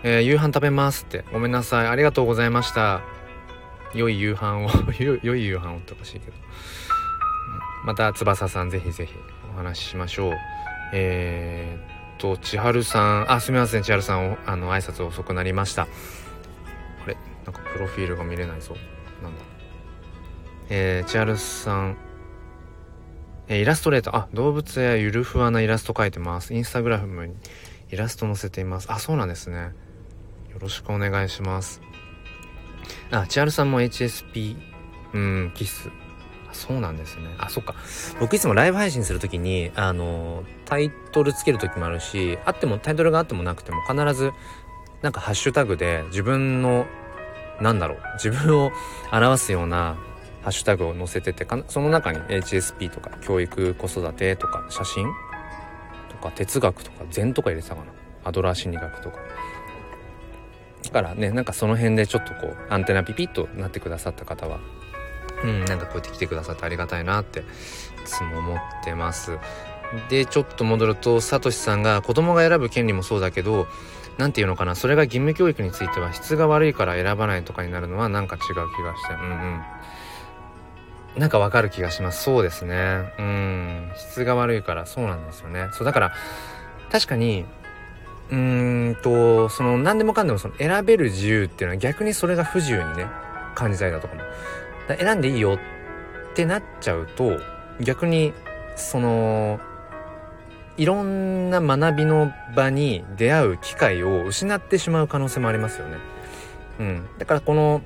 [0.03, 1.23] えー、夕飯食べますって。
[1.31, 1.87] ごめんなさい。
[1.87, 3.01] ありがとうございました。
[3.93, 4.69] 良い夕飯を。
[5.21, 6.33] 良い夕飯をっておかしいけど、
[7.85, 9.13] また翼さんぜひぜひ
[9.53, 10.33] お話ししましょう。
[10.93, 15.83] えー、と、千春さん、あ、すみません、千春さん、あの、挨拶遅くなりました。
[15.83, 15.87] あ
[17.07, 17.17] れ？
[17.45, 18.75] なんかプロフィールが見れないぞ。
[19.23, 19.41] なんだ？
[20.69, 21.97] えー、千春さん、
[23.47, 26.53] えー、イラストレーター、あ、動物やゆるふわなイラスト描いてます。
[26.53, 27.35] インスタグラムに
[27.89, 28.91] イラスト載せています。
[28.91, 29.73] あ、そうなんですね。
[30.53, 31.81] よろしくお願いします。
[33.09, 34.55] あ、千春さんも HSP、
[35.13, 35.89] うん、キス。
[36.53, 37.27] そうなんですね。
[37.37, 37.75] あ、そっか。
[38.19, 44.31] 僕いつもライブ配信するときに、あの、タイトルつける時もあるし、あっても、タイトルがあってもなくても必ず、
[45.01, 46.85] なんかハッシュタグで自分の、
[47.59, 48.71] なんだろう、自分を
[49.11, 49.97] 表すような
[50.41, 55.05] ハッシュタグを載せててその中に HSP とか教育子育てとか写真
[56.09, 57.91] とか哲学とか禅とか入れてたかな
[58.23, 59.17] アドラー心理学とか
[60.83, 64.59] だからねなんかその辺でちょっとこうアンテナピピッとなってくださった方は
[65.43, 67.43] うんなんかこうやって来てくださってありがたいなってい
[68.05, 69.37] つも思ってます。
[70.09, 73.67] でちょっと戻るとサトシさんが子供が選ぶ権利もそうだけど
[74.17, 78.43] 何て言うのかなそれが義務教育については質が悪いから選ばないとかになるのはなんか違う
[78.75, 79.61] 気がしてうんうん。
[81.17, 82.23] なんかわかる気がします。
[82.23, 83.13] そうですね。
[83.19, 83.91] うん。
[83.97, 85.67] 質が悪いからそうなんですよね。
[85.73, 86.13] そうだから
[86.89, 87.45] 確かに
[88.29, 93.07] うーんとその何でもかんでもその選べる自由っていうのは逆にそれが不自由にね
[93.55, 94.21] 感じたりだとかも
[94.87, 95.59] 選んでいいよ
[96.31, 97.39] ってなっちゃうと
[97.79, 98.33] 逆に
[98.75, 99.59] その
[100.77, 105.97] いろんな学びの場に出会う機会を失ってしまう可能性もありますよね。
[106.79, 107.81] うん、だからこの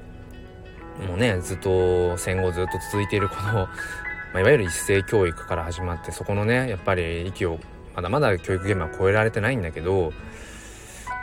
[1.08, 3.68] もうねずっと戦後ずっと続いているこの、
[4.34, 7.60] まあ、いわゆる一斉教育から始まってそこのねやっぱり息を
[7.96, 10.14] まだまだ教育現場は超えられてないんだけど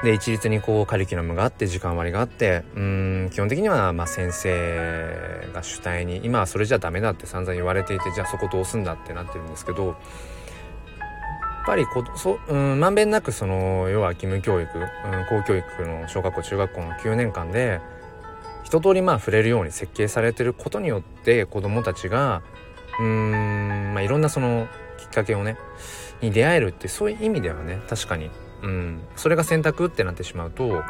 [0.02, 9.96] で一律にこうカリキュラムがあって時間割があってうん基本的にはまあ先生が主体に今はそれじゃダメだって散々言われていてじゃあそこどうすんだってなってるんですけどやっ
[11.66, 14.84] ぱりこそうんまんべんなくその要は義務教育、うん、
[15.28, 17.80] 公教育の小学校中学校の9年間で
[18.64, 22.42] 一通りまあ触れるように設計されてることによって子どもたちが
[22.98, 24.66] うん、まあ、いろんなその
[24.98, 25.56] きっかけをね
[26.20, 28.30] に出会えるってそういう意味ではね確かに、
[28.62, 30.82] うん、それが選択ってなってしまうと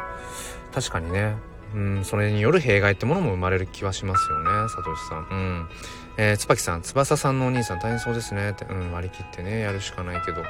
[0.73, 1.35] 確かにね
[1.73, 5.27] うん、それによる弊害ってものも生まれる気はしますよね、サトシさん。
[5.29, 5.69] うん。
[6.17, 10.41] えー、椿さん、翼さんのお兄さん大変そうですねって、うん、割り切ってね、やるしかないけど。
[10.41, 10.45] イ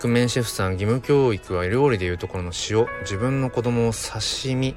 [0.00, 4.74] クメンシェフさん、義務教育は料理でいうところの塩、自分の子供を刺身、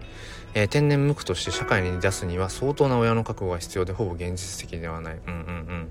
[0.53, 5.15] えー、天然無垢として社会に出すには相当な親の覚悟が必要で、ほぼ現実的ではない。
[5.15, 5.87] うんうんうん。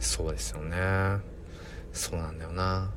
[0.00, 0.76] そうですよね。
[1.92, 2.90] そうなんだよな。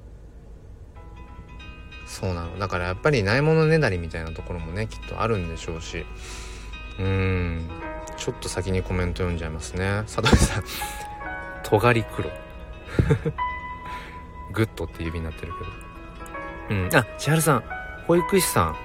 [2.06, 2.58] そうなの。
[2.60, 6.06] だからやっぱりないものねだりみたいなところもねきっとあるんでしょうし。
[7.00, 7.70] うん。
[8.18, 10.04] ちょっと先にコメント読んじゃいますね。
[10.06, 10.64] 佐藤さん。
[11.64, 12.30] 尖り黒。
[14.54, 15.54] グッドって指になってる
[16.70, 16.82] けど。
[16.82, 16.96] うん。
[16.96, 17.64] あ千春さん。
[18.08, 18.76] 保育士さん。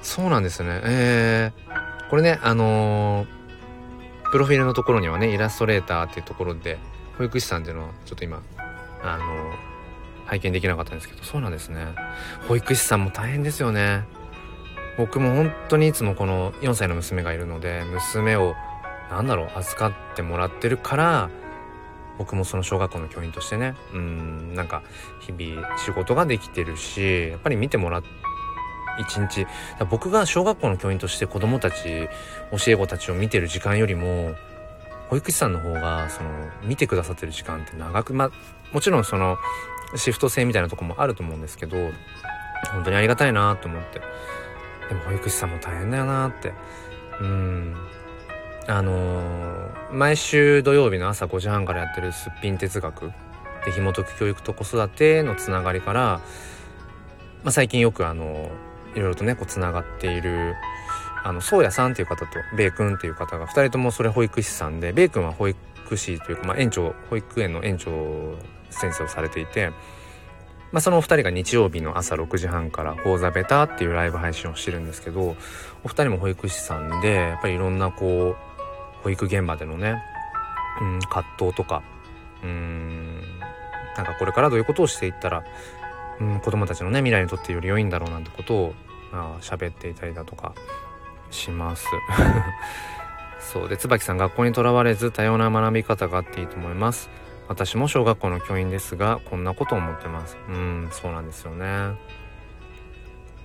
[0.00, 0.80] そうなんですね。
[0.84, 6.78] えー、これねあのー、プロフィールのところにはねイラストレーターっていうところで
[7.18, 8.42] 保育士さんっていうのはちょっと今
[9.02, 9.71] あのー
[10.32, 11.88] 拝見できなかったんですけどそうなんですね。
[12.48, 14.04] 保育士さんも大変ですよね。
[14.96, 18.54] 僕も本当にいつもこの4歳の娘がいるので娘を
[19.10, 21.28] 何だろう預かってもらってるから
[22.16, 24.82] 僕もその小学校の教員としてねうんなんか
[25.20, 28.08] 日々仕事ができてるしやっぱり見てもらって
[29.00, 29.46] 一日。
[29.90, 32.08] 僕が小学校の教員として子供たち
[32.50, 34.34] 教え子たちを見てる時間よりも
[35.10, 36.30] 保育士さんの方がその
[36.62, 38.30] 見てくださってる時間って長くま
[38.72, 39.36] もちろんその
[39.96, 41.76] シフト制みたいなとこもあると思うんですけど
[42.72, 44.00] 本当にありがたいなと思って。
[44.88, 46.52] でも保育士さんも大変だよなって。
[47.20, 47.76] うん。
[48.68, 53.12] あのー、毎週土曜日の朝5時半からやってるすっぴん哲学。
[53.64, 56.20] で紐解く教育と子育てのつながりから、
[57.42, 58.50] まあ、最近よくあの
[58.94, 60.54] いろいろとねこうつながっている
[61.24, 65.58] あの宗谷さんっていう方とベイ君っていう方が2人ともそれ保育士さんでベイ君は保育
[65.96, 67.90] 士というか、まあ、園長保育園の園長
[68.70, 69.70] 先生をされていて、
[70.70, 75.36] まあ、そのお二人が日曜日の朝6時半から「フォーザベタ」っていうライブ配信をしてるんですけど
[75.84, 80.02] お二人も保育士さんでやっぱりいろんなこう保育現場でのね、
[80.80, 81.82] うん、葛藤とか
[82.42, 83.20] うん
[83.96, 85.44] なんかこれからどういうことをしていったら、
[86.20, 88.74] うん、子供たちのね未来にとってより良いんだろうなんてことを
[89.12, 90.54] あ喋っていたりだとか
[91.30, 91.86] します。
[93.42, 97.10] そうで椿さん学校にとらわれず多様な学び方があっていいと思います。
[97.48, 101.90] 私も小学校の教員ですがこんなこと思ってますうんそうなんですよね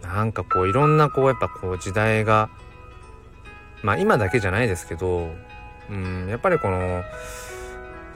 [0.02, 2.50] なんかこういろんなこうやっぱこう時代が
[3.84, 5.30] まあ今だけじゃないですけど
[5.90, 7.04] うんやっぱりこの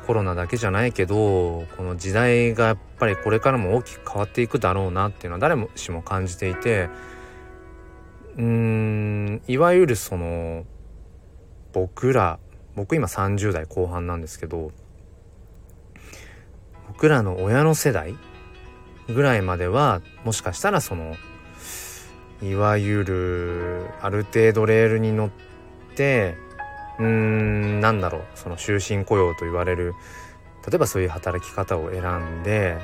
[0.08, 6.90] コロナだけじゃないけどこの時代がやっぱりこれからも大きく変わっていくだろうなっていうのは誰もしも感じていて
[8.38, 10.66] うーんいわゆるその
[11.74, 12.40] 僕ら
[12.76, 14.72] 僕今30代後半なんですけど
[16.88, 18.16] 僕らの親の世代
[19.08, 21.16] ぐらいまではもしかしたらその
[22.42, 25.30] いわゆるある程度レールに乗っ
[25.96, 26.36] て
[27.00, 29.94] うーんなんだろうその終身雇用と言われる
[30.68, 32.04] 例えばそういう働き方を選
[32.40, 32.78] んで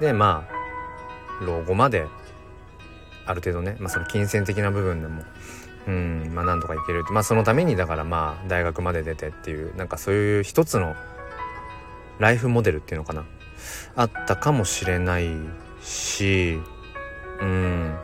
[0.00, 2.06] でまあ老後まで
[3.26, 5.22] ある程度ね、まあ、その金銭的な部分でも
[5.88, 7.02] うんまあなんとかいける。
[7.10, 10.94] まあそのためにだからまあ大学まで出てっていうなんかそういう一つの
[12.18, 13.24] ライフモデルっていうのかな。
[13.96, 15.28] あったかもしれない
[15.80, 16.58] し
[17.40, 17.96] うん。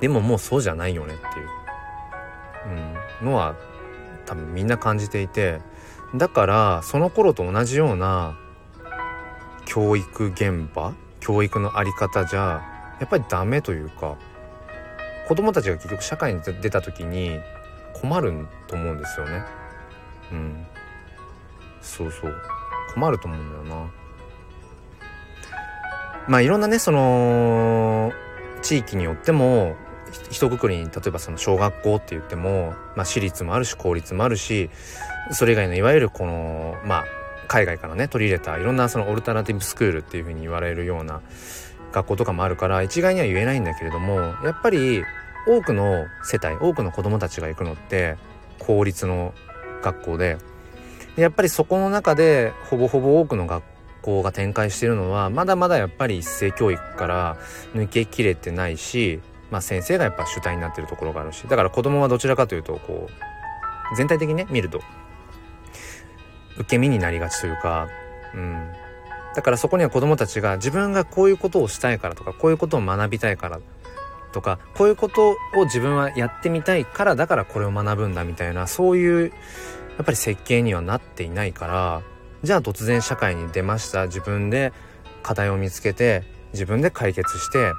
[0.00, 1.48] でももうそうじゃないよねっていう、
[3.20, 3.54] うん、のは
[4.26, 5.60] 多分みんな感じていて。
[6.14, 8.38] だからその頃と同じような
[9.66, 12.62] 教育現場教育の在り方じゃ
[12.98, 14.16] やっぱりダメというか
[15.28, 17.38] 子供たちが結局社会に出た時に
[17.92, 18.32] 困る
[18.66, 19.44] と思うんですよね。
[20.32, 20.66] うん。
[21.82, 22.34] そうそう。
[22.94, 23.90] 困ると思うんだよな。
[26.28, 28.10] まあいろんなね、その、
[28.62, 29.76] 地域によっても、
[30.30, 34.70] 一括りに例えばその小学校って言っても、まあ、私立もあるし公立もあるし
[35.30, 37.04] それ以外のいわゆるこのまあ
[37.46, 41.20] 海外からね取り入れたいろんなそのオルタナティブスクールっていうふうに言われるような
[41.92, 45.02] 学校とかもあるから一概には言えないんだけれどもやっぱり
[45.46, 48.16] 多くの世帯多くの子どもたちが行くのって
[48.58, 49.32] 公立の
[49.82, 50.38] 学校で
[51.16, 53.64] やっぱりそこの中でほぼほぼ多くの学
[54.02, 57.36] 校が展開しているのはまだまだやっぱり一斉教育から
[57.74, 59.20] 抜けきれてないし、
[59.50, 63.08] まあ、先生がやっぱ主体になってるところがあるしだから子供はどちらかというとこ
[63.92, 64.80] う全体的にね見ると
[66.58, 67.88] 受け身になりがちというか、
[68.34, 68.72] うん、
[69.38, 73.60] だからそこには子供たちが自分がこういうことをしたいからとかこういうことを学びたいから
[74.32, 82.02] とかこういうことを自分はやってみたいからだからこれを学ぶんだみたいなそういうやっぱり設計にはなっていないから
[82.42, 84.06] じゃあ突然社会に出ました。
[84.06, 84.72] 自分で
[85.22, 87.70] 課題を見つけて自分で解決して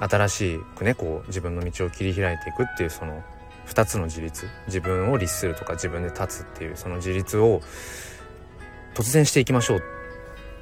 [0.00, 3.22] 新しくねこう自分の道を切り開いていくっていうその
[3.68, 4.48] 2つの自立。
[4.66, 7.60] 自分を律するとか自分で立つっていうその自立を
[8.96, 9.97] 突然していきましょう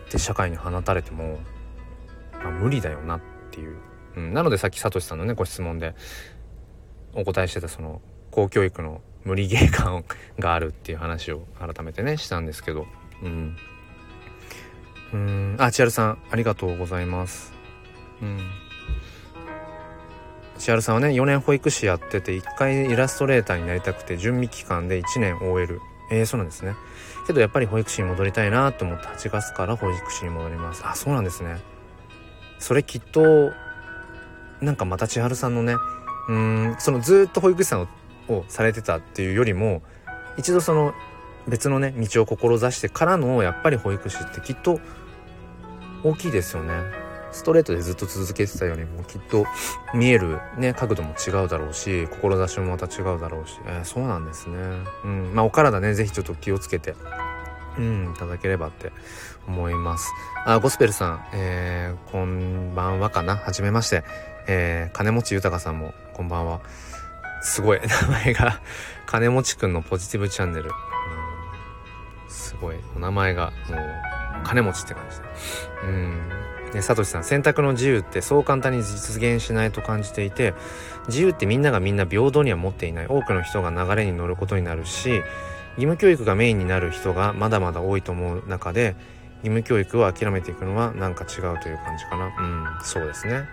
[0.07, 1.39] って社会に放たれても、
[2.33, 3.77] まあ、無理だよなっていう。
[4.17, 5.95] うん、なのでさっきさとしさんのねご質問で
[7.13, 10.05] お答えしてたその公教育の無理ゲー感
[10.39, 12.87] があるっていう話を改めてねしたんですけど。
[13.23, 13.57] うん。
[15.13, 15.57] うん。
[15.59, 17.53] あ千春さんありがとうございます。
[18.23, 18.41] うん。
[20.59, 26.75] 千春さんはね4年保育士やってて1回イラストレーターになりたくて準備期間で1年 OL えー、そうなんですね。
[27.27, 31.59] けどやっぱり保育士に戻りたいなと思って8月から保育士に戻りますあそうなんですね
[32.59, 33.53] それきっと
[34.61, 35.77] なんかまた千春さんのね
[36.29, 37.89] うんそのずっと保育士さん
[38.29, 39.83] をされてたっていうよりも
[40.37, 40.95] 一度その
[41.47, 44.81] 別のね道を志してからのやっぱり保育士ってきっと
[46.03, 47.06] 大きいですよね。
[47.33, 49.45] ストレートでずっと続けてたよりもきっと
[49.95, 54.57] 見えるね角度も違うだろうし志もまた違うだろうし、えー、そうなんですね。
[55.05, 56.95] うんまあお体ね是非ちょっと気をつけて
[57.79, 58.93] うんいただければって
[59.47, 60.13] 思います。
[60.45, 64.05] あゴスペルさん、えー、こんばんはかなはじめまして。
[64.49, 66.61] えー、金持ち豊さんもこんばんは。
[67.43, 68.61] すごい、 名前が
[69.07, 70.65] 金持ちくんのポジティブチャンネル。
[70.65, 73.79] うん、すごい、お名前がもう、
[74.45, 75.17] 金持ちって感じ。
[75.87, 76.31] うん。
[76.77, 80.55] ね、サトシさん、選択の自由ってそう簡単に実現しないと感じていて、
[81.09, 83.07] 自由ってみんながみんな平等には持っていない。
[83.07, 85.25] 多くの人が流れに乗ることになるし、義
[85.81, 88.95] 務教育がメインになる人がまだまだ多いと思う中で、
[89.43, 92.27] 義務教育を諦めていくのはなんか違うという感じかな。
[92.27, 93.45] うん、そうですね。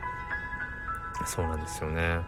[1.25, 2.19] そうなんですよね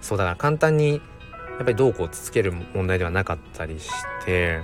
[0.00, 3.90] そうだから簡単にやっぱりどうこうつつける問題ではなかったりし
[4.24, 4.60] て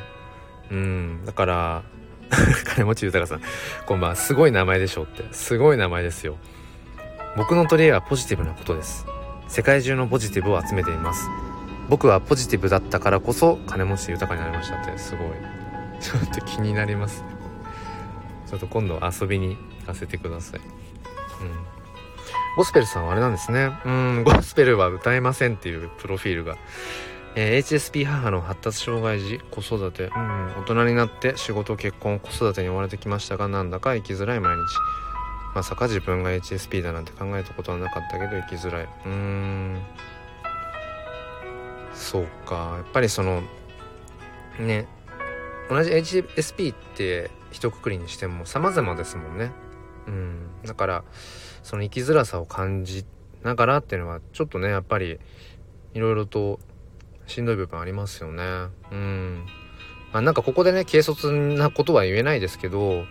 [0.70, 1.82] うんだから
[2.64, 3.40] 金持ち豊さん。
[3.86, 4.16] こんばんは。
[4.16, 5.24] すごい名前でしょって。
[5.32, 6.36] すごい名前ですよ。
[7.36, 9.06] 僕の取り柄はポジティブなことです。
[9.48, 11.28] 世界中のポジティブを集めています。
[11.88, 14.98] 僕はポジティブだったからこそ金持ち豊かになりましたって。
[14.98, 15.28] すごい。
[16.00, 17.24] ちょっと気になります
[18.46, 20.60] ちょっと今度遊びに行かせてください。
[20.60, 20.66] うん。
[22.56, 23.70] ゴスペルさんはあれなんですね。
[23.84, 26.56] うん、ゴスペルは歌えませんっていうプロフィールが。
[27.38, 34.62] えー、HSP 母の発達障害児、子育て、うん、大人になって仕事、結婚、子育てに追われてきましたが、なんだか生きづらい毎日。
[35.54, 38.84] まさか自分が HSP だなんて考えたことはなかったけど生きづらい。
[38.84, 39.82] うーん。
[41.92, 42.74] そうか。
[42.78, 43.42] やっぱりその、
[44.58, 44.88] ね、
[45.68, 49.52] 同じ HSP って一括りにしても様々ですもんね。
[50.06, 50.48] うん。
[50.64, 51.04] だから、
[51.62, 53.04] その生きづらさを感じ
[53.42, 55.18] ながらっていうのはちょっとねやっぱり
[55.94, 56.60] いろいろと
[57.26, 58.42] しんどい部分ありますよね。
[58.90, 59.46] うん。
[60.12, 63.04] まあなんかここでね軽率なことは言えないですけど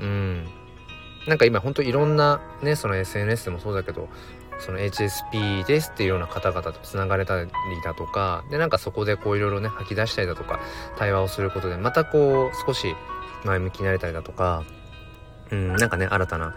[0.00, 0.46] うん。
[1.26, 4.08] なんか今ほんといろんなねその SNS でもそうだけど
[4.58, 7.50] その HSP ですっていうような方々とつながれたり
[7.82, 10.60] だとかでなんかそこでこういろいろね吐き出したりだとか
[10.98, 12.94] 対話をすることでまたこう少し
[13.44, 14.64] 前向きになれたりだとか
[15.50, 16.54] うんなんかね新たな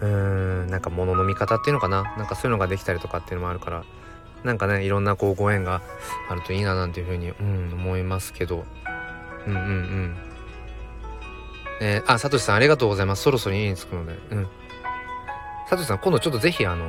[0.00, 0.06] うー
[0.64, 2.02] んなんか物の見方っていうのかな。
[2.16, 3.84] なんかそういうのができたりとかっていうのもあるから
[4.44, 5.82] なんかねいろんなこうご縁が
[6.28, 8.64] あるといいななんていうふうに、うん、思いますけど。
[9.46, 10.16] うんうんうん。
[11.80, 13.22] えー、あさとしさんありがとうございます。
[13.22, 14.18] そろそろ家に着くので。
[14.30, 14.48] うん。
[15.68, 16.84] さとしさん今度ちょっとぜひあの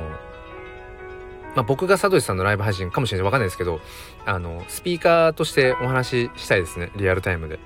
[1.56, 3.80] まあ、僕がさとしさんのライブ配信かもしれないわかんないですけど
[4.26, 6.92] あのスピーカーとしてお話ししたいですね。
[6.96, 7.58] リアルタイムで。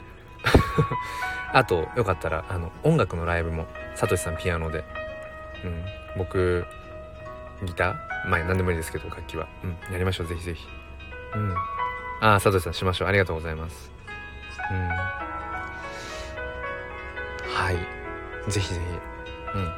[1.52, 3.66] あとよかったらあの音楽のライブも
[3.96, 4.84] さとしさんピアノで、
[5.64, 5.84] うん、
[6.16, 6.64] 僕
[7.64, 10.26] ギターまあ何でもいいですけど楽器は、うん、やりましょう。
[10.26, 10.66] ぜひぜひ。
[11.34, 11.54] うん。
[12.20, 13.08] ああさとしさんしましょう。
[13.08, 13.90] ありがとうございます。
[14.70, 14.88] うん。
[17.52, 18.50] はい。
[18.50, 19.56] ぜひぜひ。
[19.56, 19.72] うん。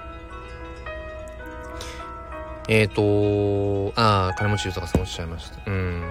[2.69, 5.71] えっ、ー、とああ金持ち豊さんおっしゃいました。
[5.71, 6.03] うん。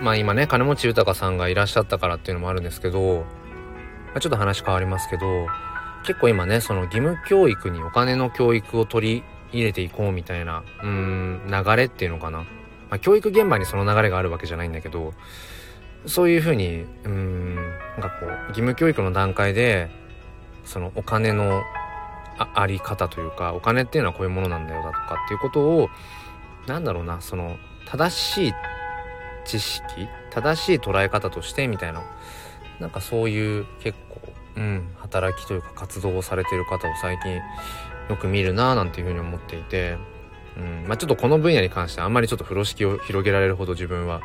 [0.00, 3.24] まあ今ね金持ち豊さんがいらっしゃったからっていうのもあるんですけど、
[4.06, 5.26] まあ、ちょっと話変わりますけど
[6.06, 9.24] 結構今ねその義務教育にお金の教育を取り
[9.54, 12.46] 入れていこうみたいなうん流れっていうのかな、ま
[12.90, 15.14] あ、教育現場にその流れがあるわけじゃないんだけど
[16.06, 19.90] そういうふうにうんなんかこう義務教育の段階で
[20.64, 21.62] そのお金の
[22.36, 25.88] あり方というかお金っていうのはこういうものなんだよだとかっていうことを
[26.66, 28.52] なんだろうなその正しい
[29.44, 32.02] 知識正しい捉え方としてみたいな
[32.80, 34.20] なんかそういう結構
[34.56, 37.40] うん働きというか活動をされてる方を最近
[38.08, 39.96] よく見るなぁなんていうふうに思っていて、
[40.56, 40.84] うん。
[40.86, 44.20] まあ、ちょっとこの分野に関してあんまりちょっと風呂敷を広げられるほど自分は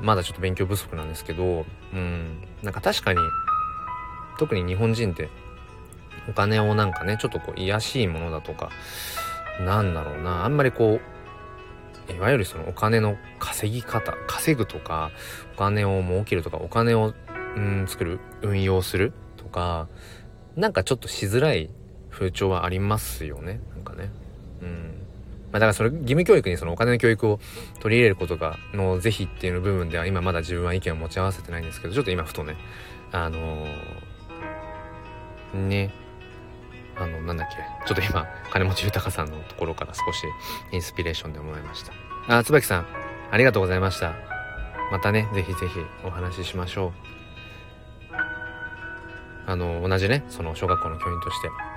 [0.00, 3.20] まだちょっと勉強不足なんですけど、うん、なんか確かに
[4.38, 5.30] 特に日本人って
[6.28, 8.70] お金をなんかねちょっとこう癒しいものだとか
[9.60, 10.44] なんだろうな。
[10.44, 11.00] あんまりこ
[12.08, 15.10] ういわゆるそのお金の稼ぎ方稼ぐとか
[15.54, 17.14] お金を儲けるとかお金を、
[17.56, 19.88] うん、作る運用するとか
[20.56, 21.70] なんかちょっとしづらい
[22.18, 23.60] 風潮はありますよね。
[23.74, 24.08] なんかね。
[24.62, 25.02] うん。
[25.52, 27.38] まあだからそれ義務教育にそのお金の教育を
[27.80, 32.56] 取り入れることがの是非っていう部分では今まだ自分は意見を持ち合わせてないんですけどちょっと今ふとね
[33.12, 35.92] あのー、ね。
[36.98, 37.56] あのなんだっけ。
[37.86, 40.24] ちょっと今金持ち豊さんのところから少し
[40.72, 41.92] インスピレーションで思いました。
[42.28, 42.86] あ椿さん
[43.30, 44.14] ありがとうございました。
[44.90, 46.92] またねぜひぜひお話ししましょう。
[49.46, 51.75] あの同じねその小学校の教員として。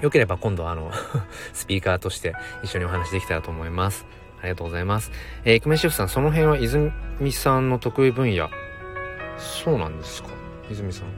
[0.00, 0.90] よければ今度あの
[1.52, 4.06] スピーカーとして一緒にお話できたらと思います。
[4.40, 5.10] ありがとうございます。
[5.44, 6.92] えー、イクメンシェフさん、その辺は泉
[7.32, 8.48] さんの得意分野。
[9.36, 10.28] そうなんですか？
[10.70, 11.08] 泉さん。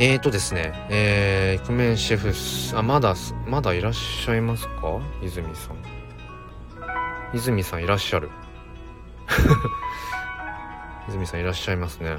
[0.00, 2.32] えーとですね、えー、イクメンシェフ、
[2.78, 3.14] あ、まだ、
[3.46, 5.00] まだいらっしゃいますか？
[5.22, 5.76] 泉さん。
[7.34, 8.30] 泉さんいらっしゃる。
[11.08, 12.16] 泉さんいらっしゃいますね。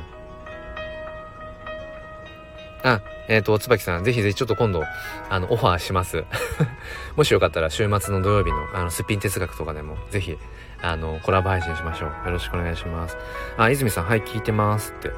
[2.83, 4.83] あ、えっ、ー、と、椿さん、ぜひぜひちょっと今度、
[5.29, 6.23] あの、オファーします。
[7.15, 10.37] もしよかったら、週末の土曜日の、あの、すっぴん哲学とかでも、ぜひ、
[10.81, 12.25] あの、コラボ配信しましょう。
[12.25, 13.17] よろしくお願いします。
[13.57, 15.09] あ、泉さん、はい、聞いてますって。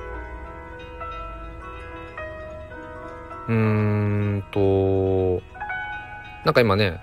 [3.48, 5.42] うーんと、
[6.44, 7.00] なんか今ね、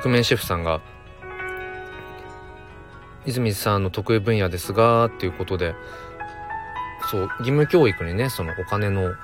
[0.00, 0.80] 覆面シェフさんが、
[3.24, 5.74] 泉さんの得意分野ですが、っていうことで、
[7.10, 9.14] そう、義務教育にね、そのお金の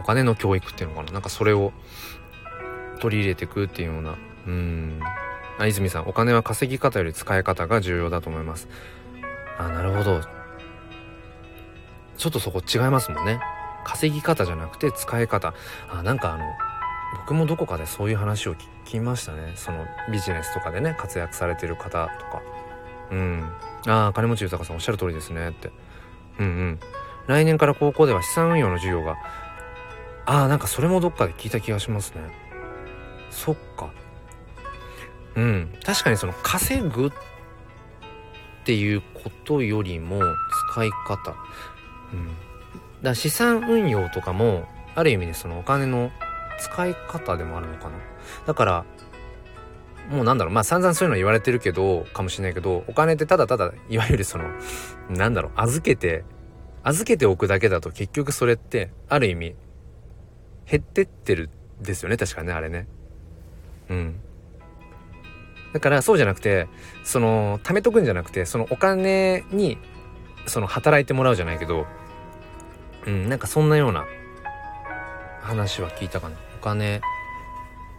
[0.00, 1.12] お金の教育っていうのかな？
[1.12, 1.72] なんかそれを
[3.00, 4.16] 取り入れていくっていうような。
[4.46, 5.00] うん。
[5.58, 8.68] あ泉さんお金は稼ぎ方より使い方が重要だと思います。
[9.58, 10.20] あなるほど。
[12.16, 13.40] ちょっとそこ違いますもんね。
[13.84, 15.54] 稼ぎ方じゃなくて使い方。
[15.88, 16.44] あなんかあの
[17.20, 19.52] 僕もどこかでそういう話を聞きましたね。
[19.56, 22.42] そのビジネスとかでね活躍されてる方とか。
[23.10, 23.50] うん。
[23.86, 25.70] ああ金持ち豊さんおっしゃる通りですねって。
[26.38, 26.80] うんうん。
[27.26, 29.16] 来年から高校では資産運用の授業が
[30.28, 32.20] ああなんかそれもどっかで聞いた気がしますね。
[33.30, 33.88] そっか。
[35.36, 35.72] うん。
[35.82, 37.10] 確かにその稼ぐっ
[38.66, 40.20] ていうことよりも
[40.72, 41.34] 使い方。
[42.12, 42.36] うん。
[43.02, 46.10] だ資産運用とかもある意味でそのお金の
[46.58, 47.92] 使い方でもあるのかな。
[48.46, 48.84] だから
[50.10, 50.54] もうなんだろう。
[50.54, 54.44] まあ散々そういうの言われてるけどかもしれないけどお金ってただただいわゆるその
[55.08, 55.52] なんだろう。
[55.56, 56.26] 預けて
[56.82, 59.54] 預けておくだけだと結局それってある意味
[60.70, 61.50] 減ってってる
[61.80, 62.86] ですよね確かねあれね。
[63.88, 64.20] うん。
[65.72, 66.66] だからそうじゃなくて
[67.04, 69.78] その貯めとくんじゃなくてそのお金に
[70.46, 71.86] その働いてもらうじゃないけど
[73.06, 74.06] うんなんかそんなような
[75.42, 76.36] 話は聞いたかな。
[76.60, 77.00] お金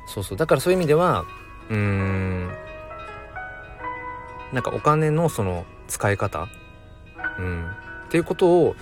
[0.07, 0.37] そうそう。
[0.37, 1.25] だからそういう意味では
[1.69, 2.49] うーん
[4.51, 6.47] なんかお金のその使い方
[7.37, 7.69] うん。
[8.05, 8.75] っていうことを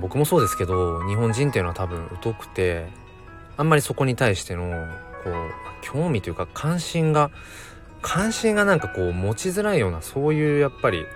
[0.00, 2.88] 僕もそうですけど日本人っていうのは多分疎くて
[3.56, 4.70] あんまりそこに対しての
[5.22, 5.34] こう
[5.82, 7.30] 興味というか関心が
[8.02, 11.06] 関心がなんかこう持ちづらいようなそういうやっぱり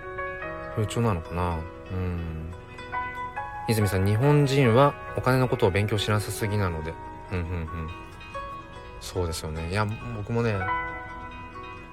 [0.75, 1.59] 風潮なのかな。
[1.93, 2.53] うん。
[3.69, 6.95] 泉さん日本人はお金のことを勉強しなさすぎなので。
[7.33, 7.69] うんうんうん。
[9.01, 9.71] そうですよね。
[9.71, 9.87] いや
[10.17, 10.57] 僕もね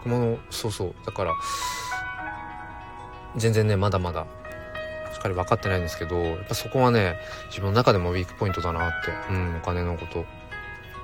[0.03, 0.95] 僕もそうそう。
[1.05, 1.33] だから
[3.35, 4.25] 全然ねまだまだ
[5.17, 7.15] っかり分かってないんですけどやっぱそこはね
[7.47, 10.25] 自分の中でもウィークポイントだなってうんお金のこと。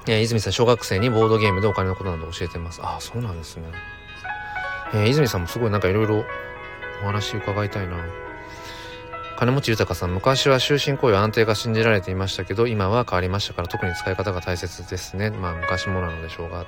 [0.07, 2.81] えー、泉さん小学生にボードゲームでお金のことなど教えてます。
[2.81, 3.65] ああそうなんですね。
[4.93, 6.25] えー、泉さんもすごいなんかいろいろ
[7.03, 7.97] お話伺いたいな。
[9.37, 15.31] 金持ち豊さん昔は終身雇用安定が信じられていましたけど今は変わりましたから特に使い方が大切ですね。
[15.31, 16.65] まあ昔もなのでしょうが、ま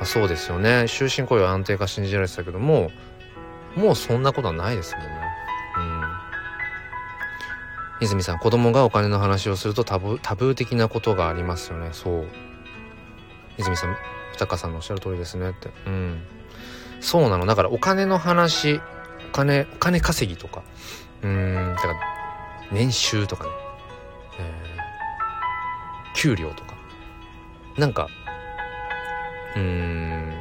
[0.00, 0.86] あ、そうですよね。
[0.88, 2.90] 終身雇用安定が信じられてたけども
[3.76, 5.10] もうそんなことはないですもんね。
[8.00, 11.90] 泉さん子供がお金の話をするとタブタブー的なことがありますよね。
[11.92, 12.28] そう。
[13.58, 13.96] 泉さん
[14.32, 15.70] 豊さんのおっしゃる通りですねって。
[15.86, 16.22] うん。
[17.00, 17.46] そうなの。
[17.46, 18.80] だからお金の話
[19.30, 20.62] お金お金稼ぎとか。
[21.22, 21.74] うん。
[21.74, 21.94] だから
[22.70, 23.50] 年収とかね、
[24.40, 26.74] えー、給料とか。
[27.78, 28.08] なんか
[29.56, 30.34] うん。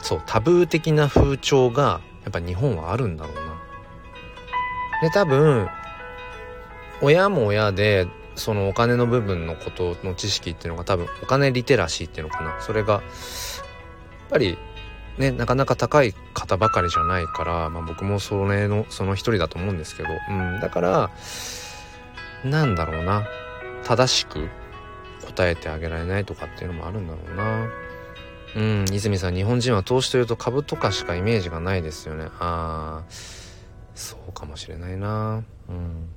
[0.00, 3.47] そうタブー的な風潮がやっぱ日本はあるんだろうな。
[5.02, 5.68] で多分
[7.00, 12.60] 親も親でそのお金の部分のことの知識っていうのが多分お金リテラシーっていうのかな。
[12.60, 13.02] それがやっ
[14.30, 14.58] ぱり
[15.16, 21.10] ねなかなか高い方ばかりじゃないから、まあ、僕もそれのその一人だと思うんですけど、うん、だから
[22.44, 23.26] なんだろうな。
[23.84, 24.48] 正しく
[25.24, 27.68] 答えてあげられないとかっていうのもあるんだろうな。
[28.56, 28.84] うん。
[28.92, 32.26] 泉さん日本人は投資というと株とかしかイメージがないですよね。
[32.38, 33.02] ああ
[33.98, 35.42] そうかもしれないな。
[35.68, 36.08] うん。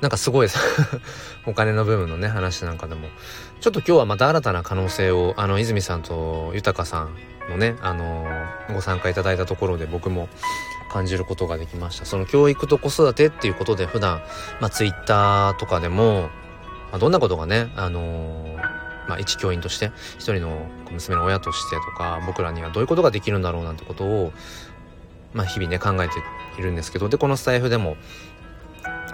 [0.00, 0.58] なんかすごいです
[1.46, 3.08] お金の部分のね話なんかでも。
[3.60, 7.16] ちょっと今日はまた新たな可能性をあの泉さんと豊さん
[7.50, 8.26] のねあの
[8.72, 10.28] ご参加いただいたところで僕も
[10.92, 12.06] 感じることができました。
[12.06, 14.22] その教育と子育てっていうことで普段
[14.60, 16.30] まあツイッターとかでも、
[16.90, 18.56] まあ、どんなことがねあの
[19.08, 24.32] まあ、一教員として一人の娘の親としてとか僕らにはどういうことができるんだろうなんてことを、
[25.32, 26.14] まあ、日々ね考えて
[26.58, 27.96] いるんですけどでこのスタイフでも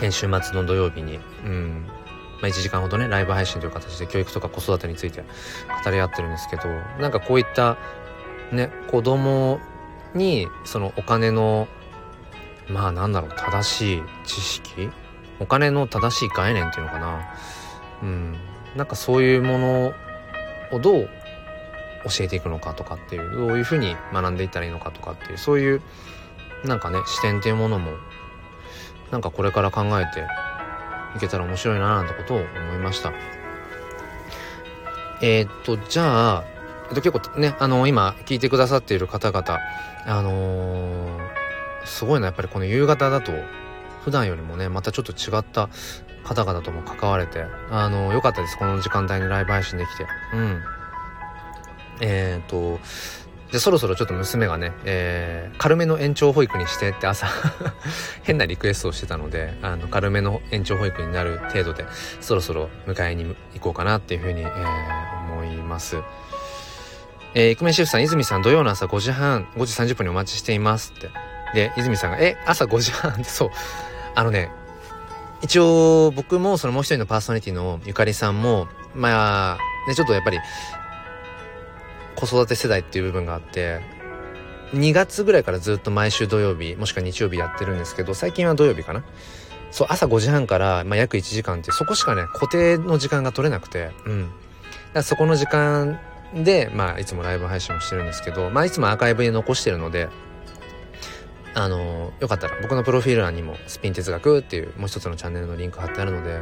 [0.00, 1.86] 週末の土曜日に、うん
[2.40, 5.22] まあ、1時間ほどねライブ配信という形で教育とか子育てについて
[5.84, 6.62] 語り合ってるんですけど
[7.00, 7.76] なんかこういった
[8.50, 9.60] ね子供
[10.14, 11.68] にそのお金の
[12.68, 14.90] まあなんだろう正しい知識
[15.42, 17.20] お金の正しい概念っていうのかな。
[18.02, 18.36] うん。
[18.76, 19.94] なんかそういうもの
[20.72, 21.10] をどう
[22.04, 25.82] 教えていくのかとかっていうどういうふうに学んでいったらいいのかとかっていうそういう
[26.64, 27.92] なんかね視点っていうものも
[29.10, 30.26] なんかこれから考えて
[31.16, 33.12] いけたら面白いななんてことを思いました。
[35.20, 36.44] えー、っとじゃあ、
[36.94, 39.60] 結構ねあの今聞いてくださっている方々
[40.04, 43.32] あのー、すごいなやっぱりこの夕方だと
[44.04, 45.68] 普段よりもねまたちょっと違った
[46.24, 50.62] 方々とも関われてあのー、よかったですこの時間帯にライブ配信できてうん
[52.00, 52.80] えっ、と
[53.52, 57.28] で、そろそろちょっと娘がね、えー、軽めの延長保育にしてって朝
[58.24, 61.84] 変なリクエストをしてたので、あの、軽めの延長保育になる程度で、
[62.22, 65.98] そろそろ迎えに行こうかなっていうふうに、えー、思います。
[67.34, 71.10] えー、イクメンシェフさん、泉さん、土曜の朝5時半、5時30分にお待ちしていますって。
[71.54, 73.50] で、泉さんが、え、朝5時半ってそう。
[74.14, 74.50] あのね、
[75.42, 80.38] 一応僕もそのもう一人のパーソナリティのゆかりさんも、まあ、ね、ちょっとやっぱり
[82.14, 83.80] 子育て世代っていう部分があって
[84.72, 89.04] 2月ぐらいからずっと毎週土曜日もしくは日曜日やってるんですけど最近は土曜日かな？
[89.70, 94.22] そう朝5時半から、まあ、約1時間ってそこしかね固定の時間が取れなくてうん。
[94.22, 94.34] だか
[94.94, 95.98] らそこの時間
[96.34, 100.08] で、まあ、いつもライブ配信をしてるんですけど、まあ、いつもアーカイブに残してるので
[101.54, 106.40] あのよかったら僕のプロフィール欄にもスピン哲学っていうもう一つのチャンネルのリンク貼ってあるので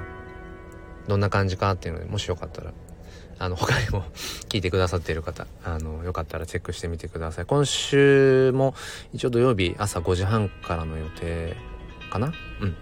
[1.09, 2.73] どんな感じかっていうのでもしよかったら
[3.41, 4.05] あの、他にも
[4.51, 7.47] 聞いてくださっている方、あの、よかったらチェックしてみてください。
[7.47, 8.75] 今週も
[9.15, 11.57] 一応土曜日朝5時半からの予定
[12.11, 12.35] かな？
[12.61, 12.77] うん。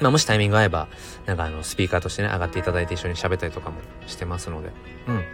[0.00, 0.86] まあ、もしタイミング合えば、
[1.26, 4.70] なんかあの、スピーカーとしてね、上がっていただいて一緒に喋ったりとかもしてますので。
[5.08, 5.24] うん。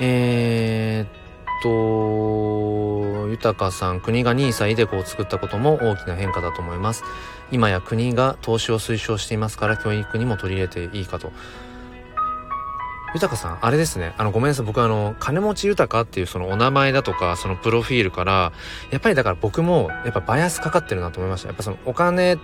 [0.00, 1.27] えー、っ
[1.62, 7.04] と、豊さん、国が NISA イデコを作ったことも大きな変化だと思います。
[7.50, 11.32] 今や国が投資を推奨していますから、教育にも取り入れていいかと。
[13.14, 14.14] 豊さん、あれですね。
[14.18, 14.66] あの、ごめんなさい。
[14.66, 18.52] 僕あの、金持ち豊っていうそのお名前だとか、そのプロフィールから、
[18.90, 21.48] やっぱりだから僕も、やっぱバイアスかかってるなと思いました。
[21.48, 22.38] やっぱそのお金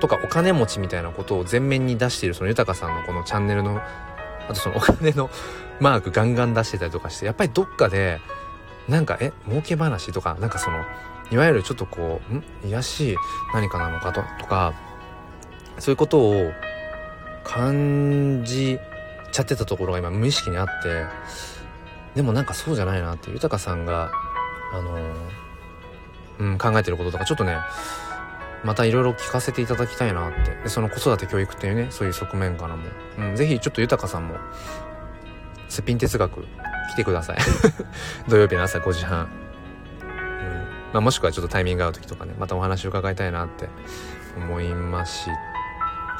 [0.00, 3.80] とかお金持ちみたいなことを前面に出しているその豊さんのこのチャンネルの
[4.48, 5.30] あとそのお金の
[5.80, 8.20] マークガンガン出してたりとかしてやっぱりどっかで
[8.88, 10.82] なんかえ儲け話とかなんかその
[11.30, 12.42] いわゆるちょっとこうん？
[12.64, 13.16] 癒しい
[13.52, 14.72] 何かなのかととか
[15.78, 16.52] そういうことを
[17.44, 18.78] 感じ
[19.30, 21.04] ちゃってたところが今無意識にあって
[22.14, 24.10] でもなんかそうじゃないなって豊さんが
[24.72, 24.98] あの
[26.40, 27.56] うん、考えてることとかちょっとね
[28.62, 32.84] またいろいろ聞かせていただきたいなってでその子育て教育っていうねそういう側面からも、
[33.18, 34.36] うん、ぜひちょっと豊さんも
[35.68, 36.44] すっぴん哲学
[36.98, 37.38] てください。
[38.28, 39.28] 土曜日の朝5時半、うん。
[40.92, 42.34] まあ、もしくはちょっとタイミング合う時とかね。
[42.38, 43.68] またお話を伺いたいなって
[44.36, 45.30] 思いまし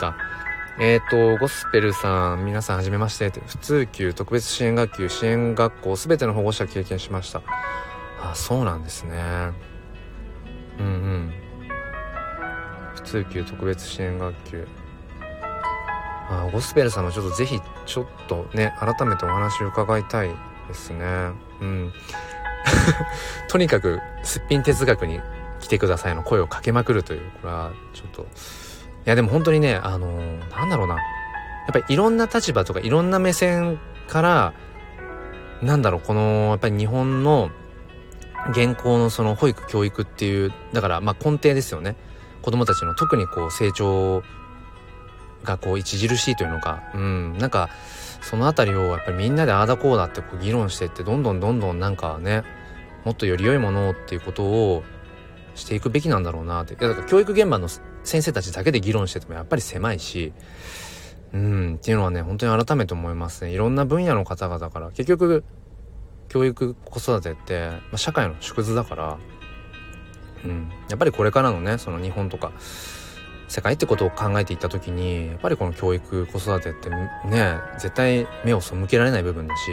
[0.00, 0.14] た。
[0.80, 3.40] えっ、ー、とゴスペルさん皆さんはじめましてって。
[3.46, 7.42] 普通級特別支援学級支援学校すべての保護者経験しました。
[8.20, 9.52] あそうなんですね。
[10.78, 11.32] うんうん。
[12.94, 14.68] 普通級特別支援学級。
[16.30, 20.30] あゴスペルさんもちょっとぜひちょっとね改めてお話伺いたい。
[20.68, 21.04] ですね。
[21.60, 21.92] うん。
[23.48, 25.20] とにかくすっぴん哲学に
[25.60, 28.22] 来てくださいの声をかけまくるというこれはちょっと。
[28.22, 28.26] い
[29.04, 30.94] やでも本当にねあのー、なんだろうな。
[30.94, 31.00] や
[31.70, 34.52] っぱりいろんな立場とかいろんな目線から
[35.60, 37.50] なんだろうこのやっぱり日本の
[38.50, 41.96] 現行のその保育教育っていうだからまあ根底ですよね。
[42.42, 44.22] 子供たちの特にこう成長
[45.44, 46.82] がこう著しいというのか。
[46.94, 47.38] うん。
[47.38, 47.68] なんか
[48.20, 52.42] その辺りをやっぱりみんなでああだこうだってこう議論してってどんどんどんどんなんかね
[53.04, 54.82] もっとより良いものっていうことを
[55.54, 56.74] していくべきなんだろうなって。
[56.74, 57.68] いやだから教育現場の
[58.04, 60.32] 先生たちだけで議論しててもやっぱり狭いし。
[61.30, 63.52] うんっていうのはね本当に改めて思いますね。
[63.52, 64.88] いろんな分野の方々から。
[64.92, 65.44] 結局
[66.28, 69.18] 教育子育てって、まあ、社会の縮図だから、
[70.44, 72.52] うん、やっぱりこれからのねその日本とか
[73.48, 79.70] 世界ってことを考えていった時にやっぱりこの教育子育てってね絶対目を背けられない部分だし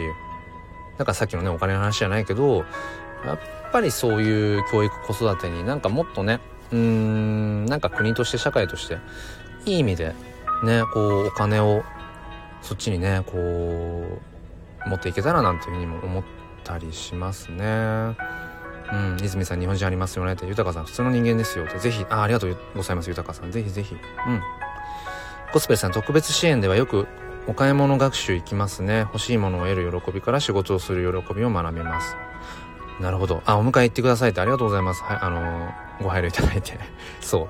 [0.98, 2.64] だかさっきのねお金の話じゃないけど
[3.24, 3.38] やっ
[3.72, 6.40] ぱりそういう教育子育てになんかもっとね
[6.72, 8.98] うーんなんか国として社会として
[9.66, 10.14] いい意味で
[10.64, 11.82] ねこうお金を
[12.62, 16.24] そっちにねこう持っていけたらなんていうふうにも思っ
[16.64, 18.16] たりしますね。
[18.92, 23.50] うん、泉さん日本人ありますよねって豊さん普通の人間ですよってぜひあありがとうございます豊さん。
[23.50, 23.94] ぜひぜひ。
[23.94, 23.96] う
[24.30, 24.40] ん。
[25.52, 27.06] コスペルさん特別支援ではよく
[27.46, 29.00] お買い物学習行きますね。
[29.00, 32.16] 欲しいものを得る喜びから仕事をする喜びを学びます。
[33.00, 33.42] なるほど。
[33.44, 35.02] あお迎え行ってくださいってありがとうございます。
[35.02, 36.78] はいあのー、ご配慮いただいて
[37.20, 37.48] そう。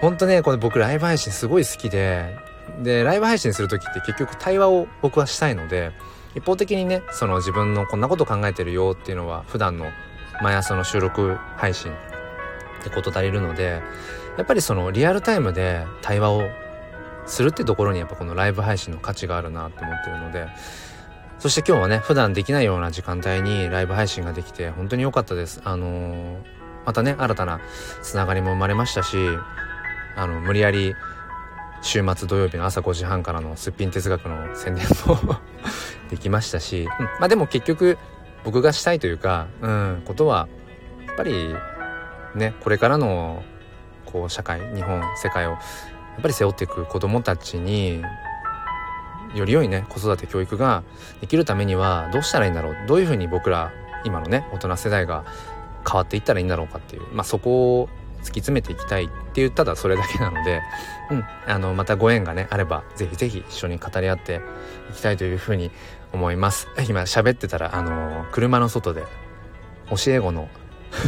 [0.00, 2.36] ほんとねこれ僕ライブ配信すごい好きで
[2.82, 5.92] でライブ配信する時って結局対話を僕はしたいので
[6.34, 9.86] 一方的にねその自分のこんなこと考えてるよっていうのは普段の
[10.42, 11.94] 毎朝の収録配信っ
[12.82, 13.82] てこと足りるので
[14.36, 16.42] やっぱりそのリアルタイムで対話を
[17.26, 20.48] するってところにやっぱこのライブ配信の価値があるなって思ってるので
[21.38, 25.60] そして今日はね普段できないような時間帯にライブ配信ができて本当に良かったです。
[25.64, 26.38] あのー、
[26.86, 27.60] またね新たな
[28.02, 29.16] つながりも生まれましたし
[30.16, 30.94] あの無理やり
[31.82, 35.36] 週末土曜日の朝5時半からのすっぴん哲学の宣伝も
[36.08, 37.98] できましたし、うん、まあでも結局
[38.44, 40.48] 僕がしたいというか、うん、ことは
[41.06, 41.54] やっぱり
[42.34, 43.42] ねこれからの
[44.06, 45.56] こう社会日本世界をや
[46.18, 48.02] っぱり背負っていく子どもたちに
[49.34, 50.84] より良いね子育て教育が
[51.20, 53.72] できるためにはどうしたらいいんだろうどういうふうに僕ら
[54.04, 55.24] 今のね大人世代が
[55.86, 57.88] 変わっていったらいいんだろうかっていうまあそこを
[58.20, 60.62] 突き詰めていきたいっていうただそれだけなので、
[61.10, 64.40] うん、あのまたご縁がねあればぜひぜひ一緒に語り合って
[64.90, 65.70] いきたいというふうに
[66.14, 69.04] 思います今喋ってたらあの車の外で
[69.90, 70.48] 教え子の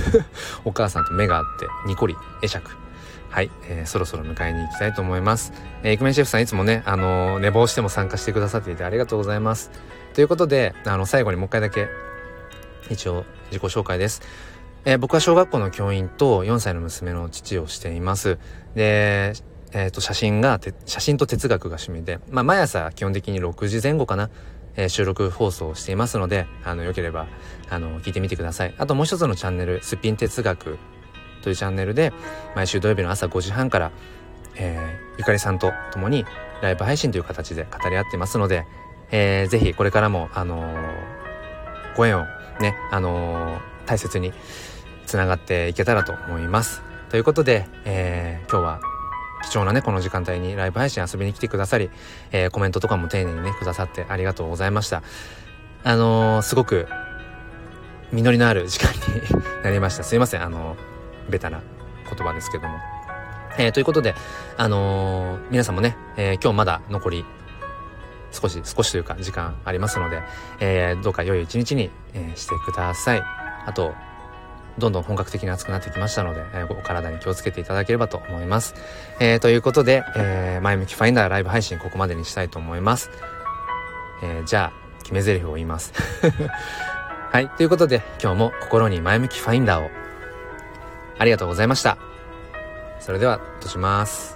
[0.64, 2.70] お母さんと目が合ってニコリ会釈
[3.30, 5.52] はい、えー、そろそろ迎えに行きたいと思います。
[5.82, 9.70] えー、イクメンシェフさんいつもね、あの、寝坊しても参加してくださっていてありがとうございます。
[10.14, 11.86] ということで、あの、最後にもう一回だけ、
[12.88, 14.22] 一応自己紹介です。
[14.86, 18.38] えー、僕は小学校の教員と4歳の娘の父をしています。
[18.74, 19.34] で、
[19.72, 24.30] えっ、ー、と、写真が、写真と哲学が趣味で、まあ、毎朝基本的に6時前後かな、
[24.76, 27.26] え、収録放送をしていますので、あの、よければ、
[27.70, 28.74] あの、聞いてみてください。
[28.78, 30.78] あともう一つのチャンネル、すっぴん哲学
[31.42, 32.12] というチャンネルで、
[32.54, 33.92] 毎週土曜日の朝5時半から、
[34.56, 36.24] えー、ゆかりさんと共に
[36.62, 38.66] ライブ配信という形で語り合ってますので、
[39.10, 42.24] えー、ぜひこれからも、あのー、ご縁を
[42.60, 44.32] ね、あのー、大切に
[45.06, 46.82] つながっていけたらと思います。
[47.10, 48.80] ということで、えー、今日は
[49.42, 51.90] 貴重なね、この時間帯にライブ配信遊びに来てくださり、
[52.32, 55.02] えー、コメントとかも丁寧にね、くださってありがとうございました。
[55.84, 56.88] あのー、すごく、
[58.12, 59.00] 実りのある時間に
[59.62, 60.04] なりました。
[60.04, 60.76] すいません、あの
[61.28, 61.60] ベタな
[62.08, 62.78] 言葉ですけども。
[63.58, 64.14] えー、ということで、
[64.56, 67.24] あの、皆さんもね、え、今日まだ残り
[68.32, 70.22] 少し、少しというか時間ありますので、
[70.60, 73.22] え、どうか良い一日に、え、してください。
[73.66, 73.94] あと、
[74.78, 78.74] どんどん本格的に暑くなってきましたので、えー、お体に気をつけていただければと思います。
[79.20, 83.10] えー、ということで、えー、前向きファインダーライブ配信ここまでにしたいと思います。
[84.22, 85.92] えー、じゃあ、決め台詞を言います。
[87.30, 87.48] はい。
[87.50, 89.90] ということで、今日も心に前向きファインダーを。
[91.18, 91.96] ありがとうございました。
[93.00, 94.35] それでは、閉じます。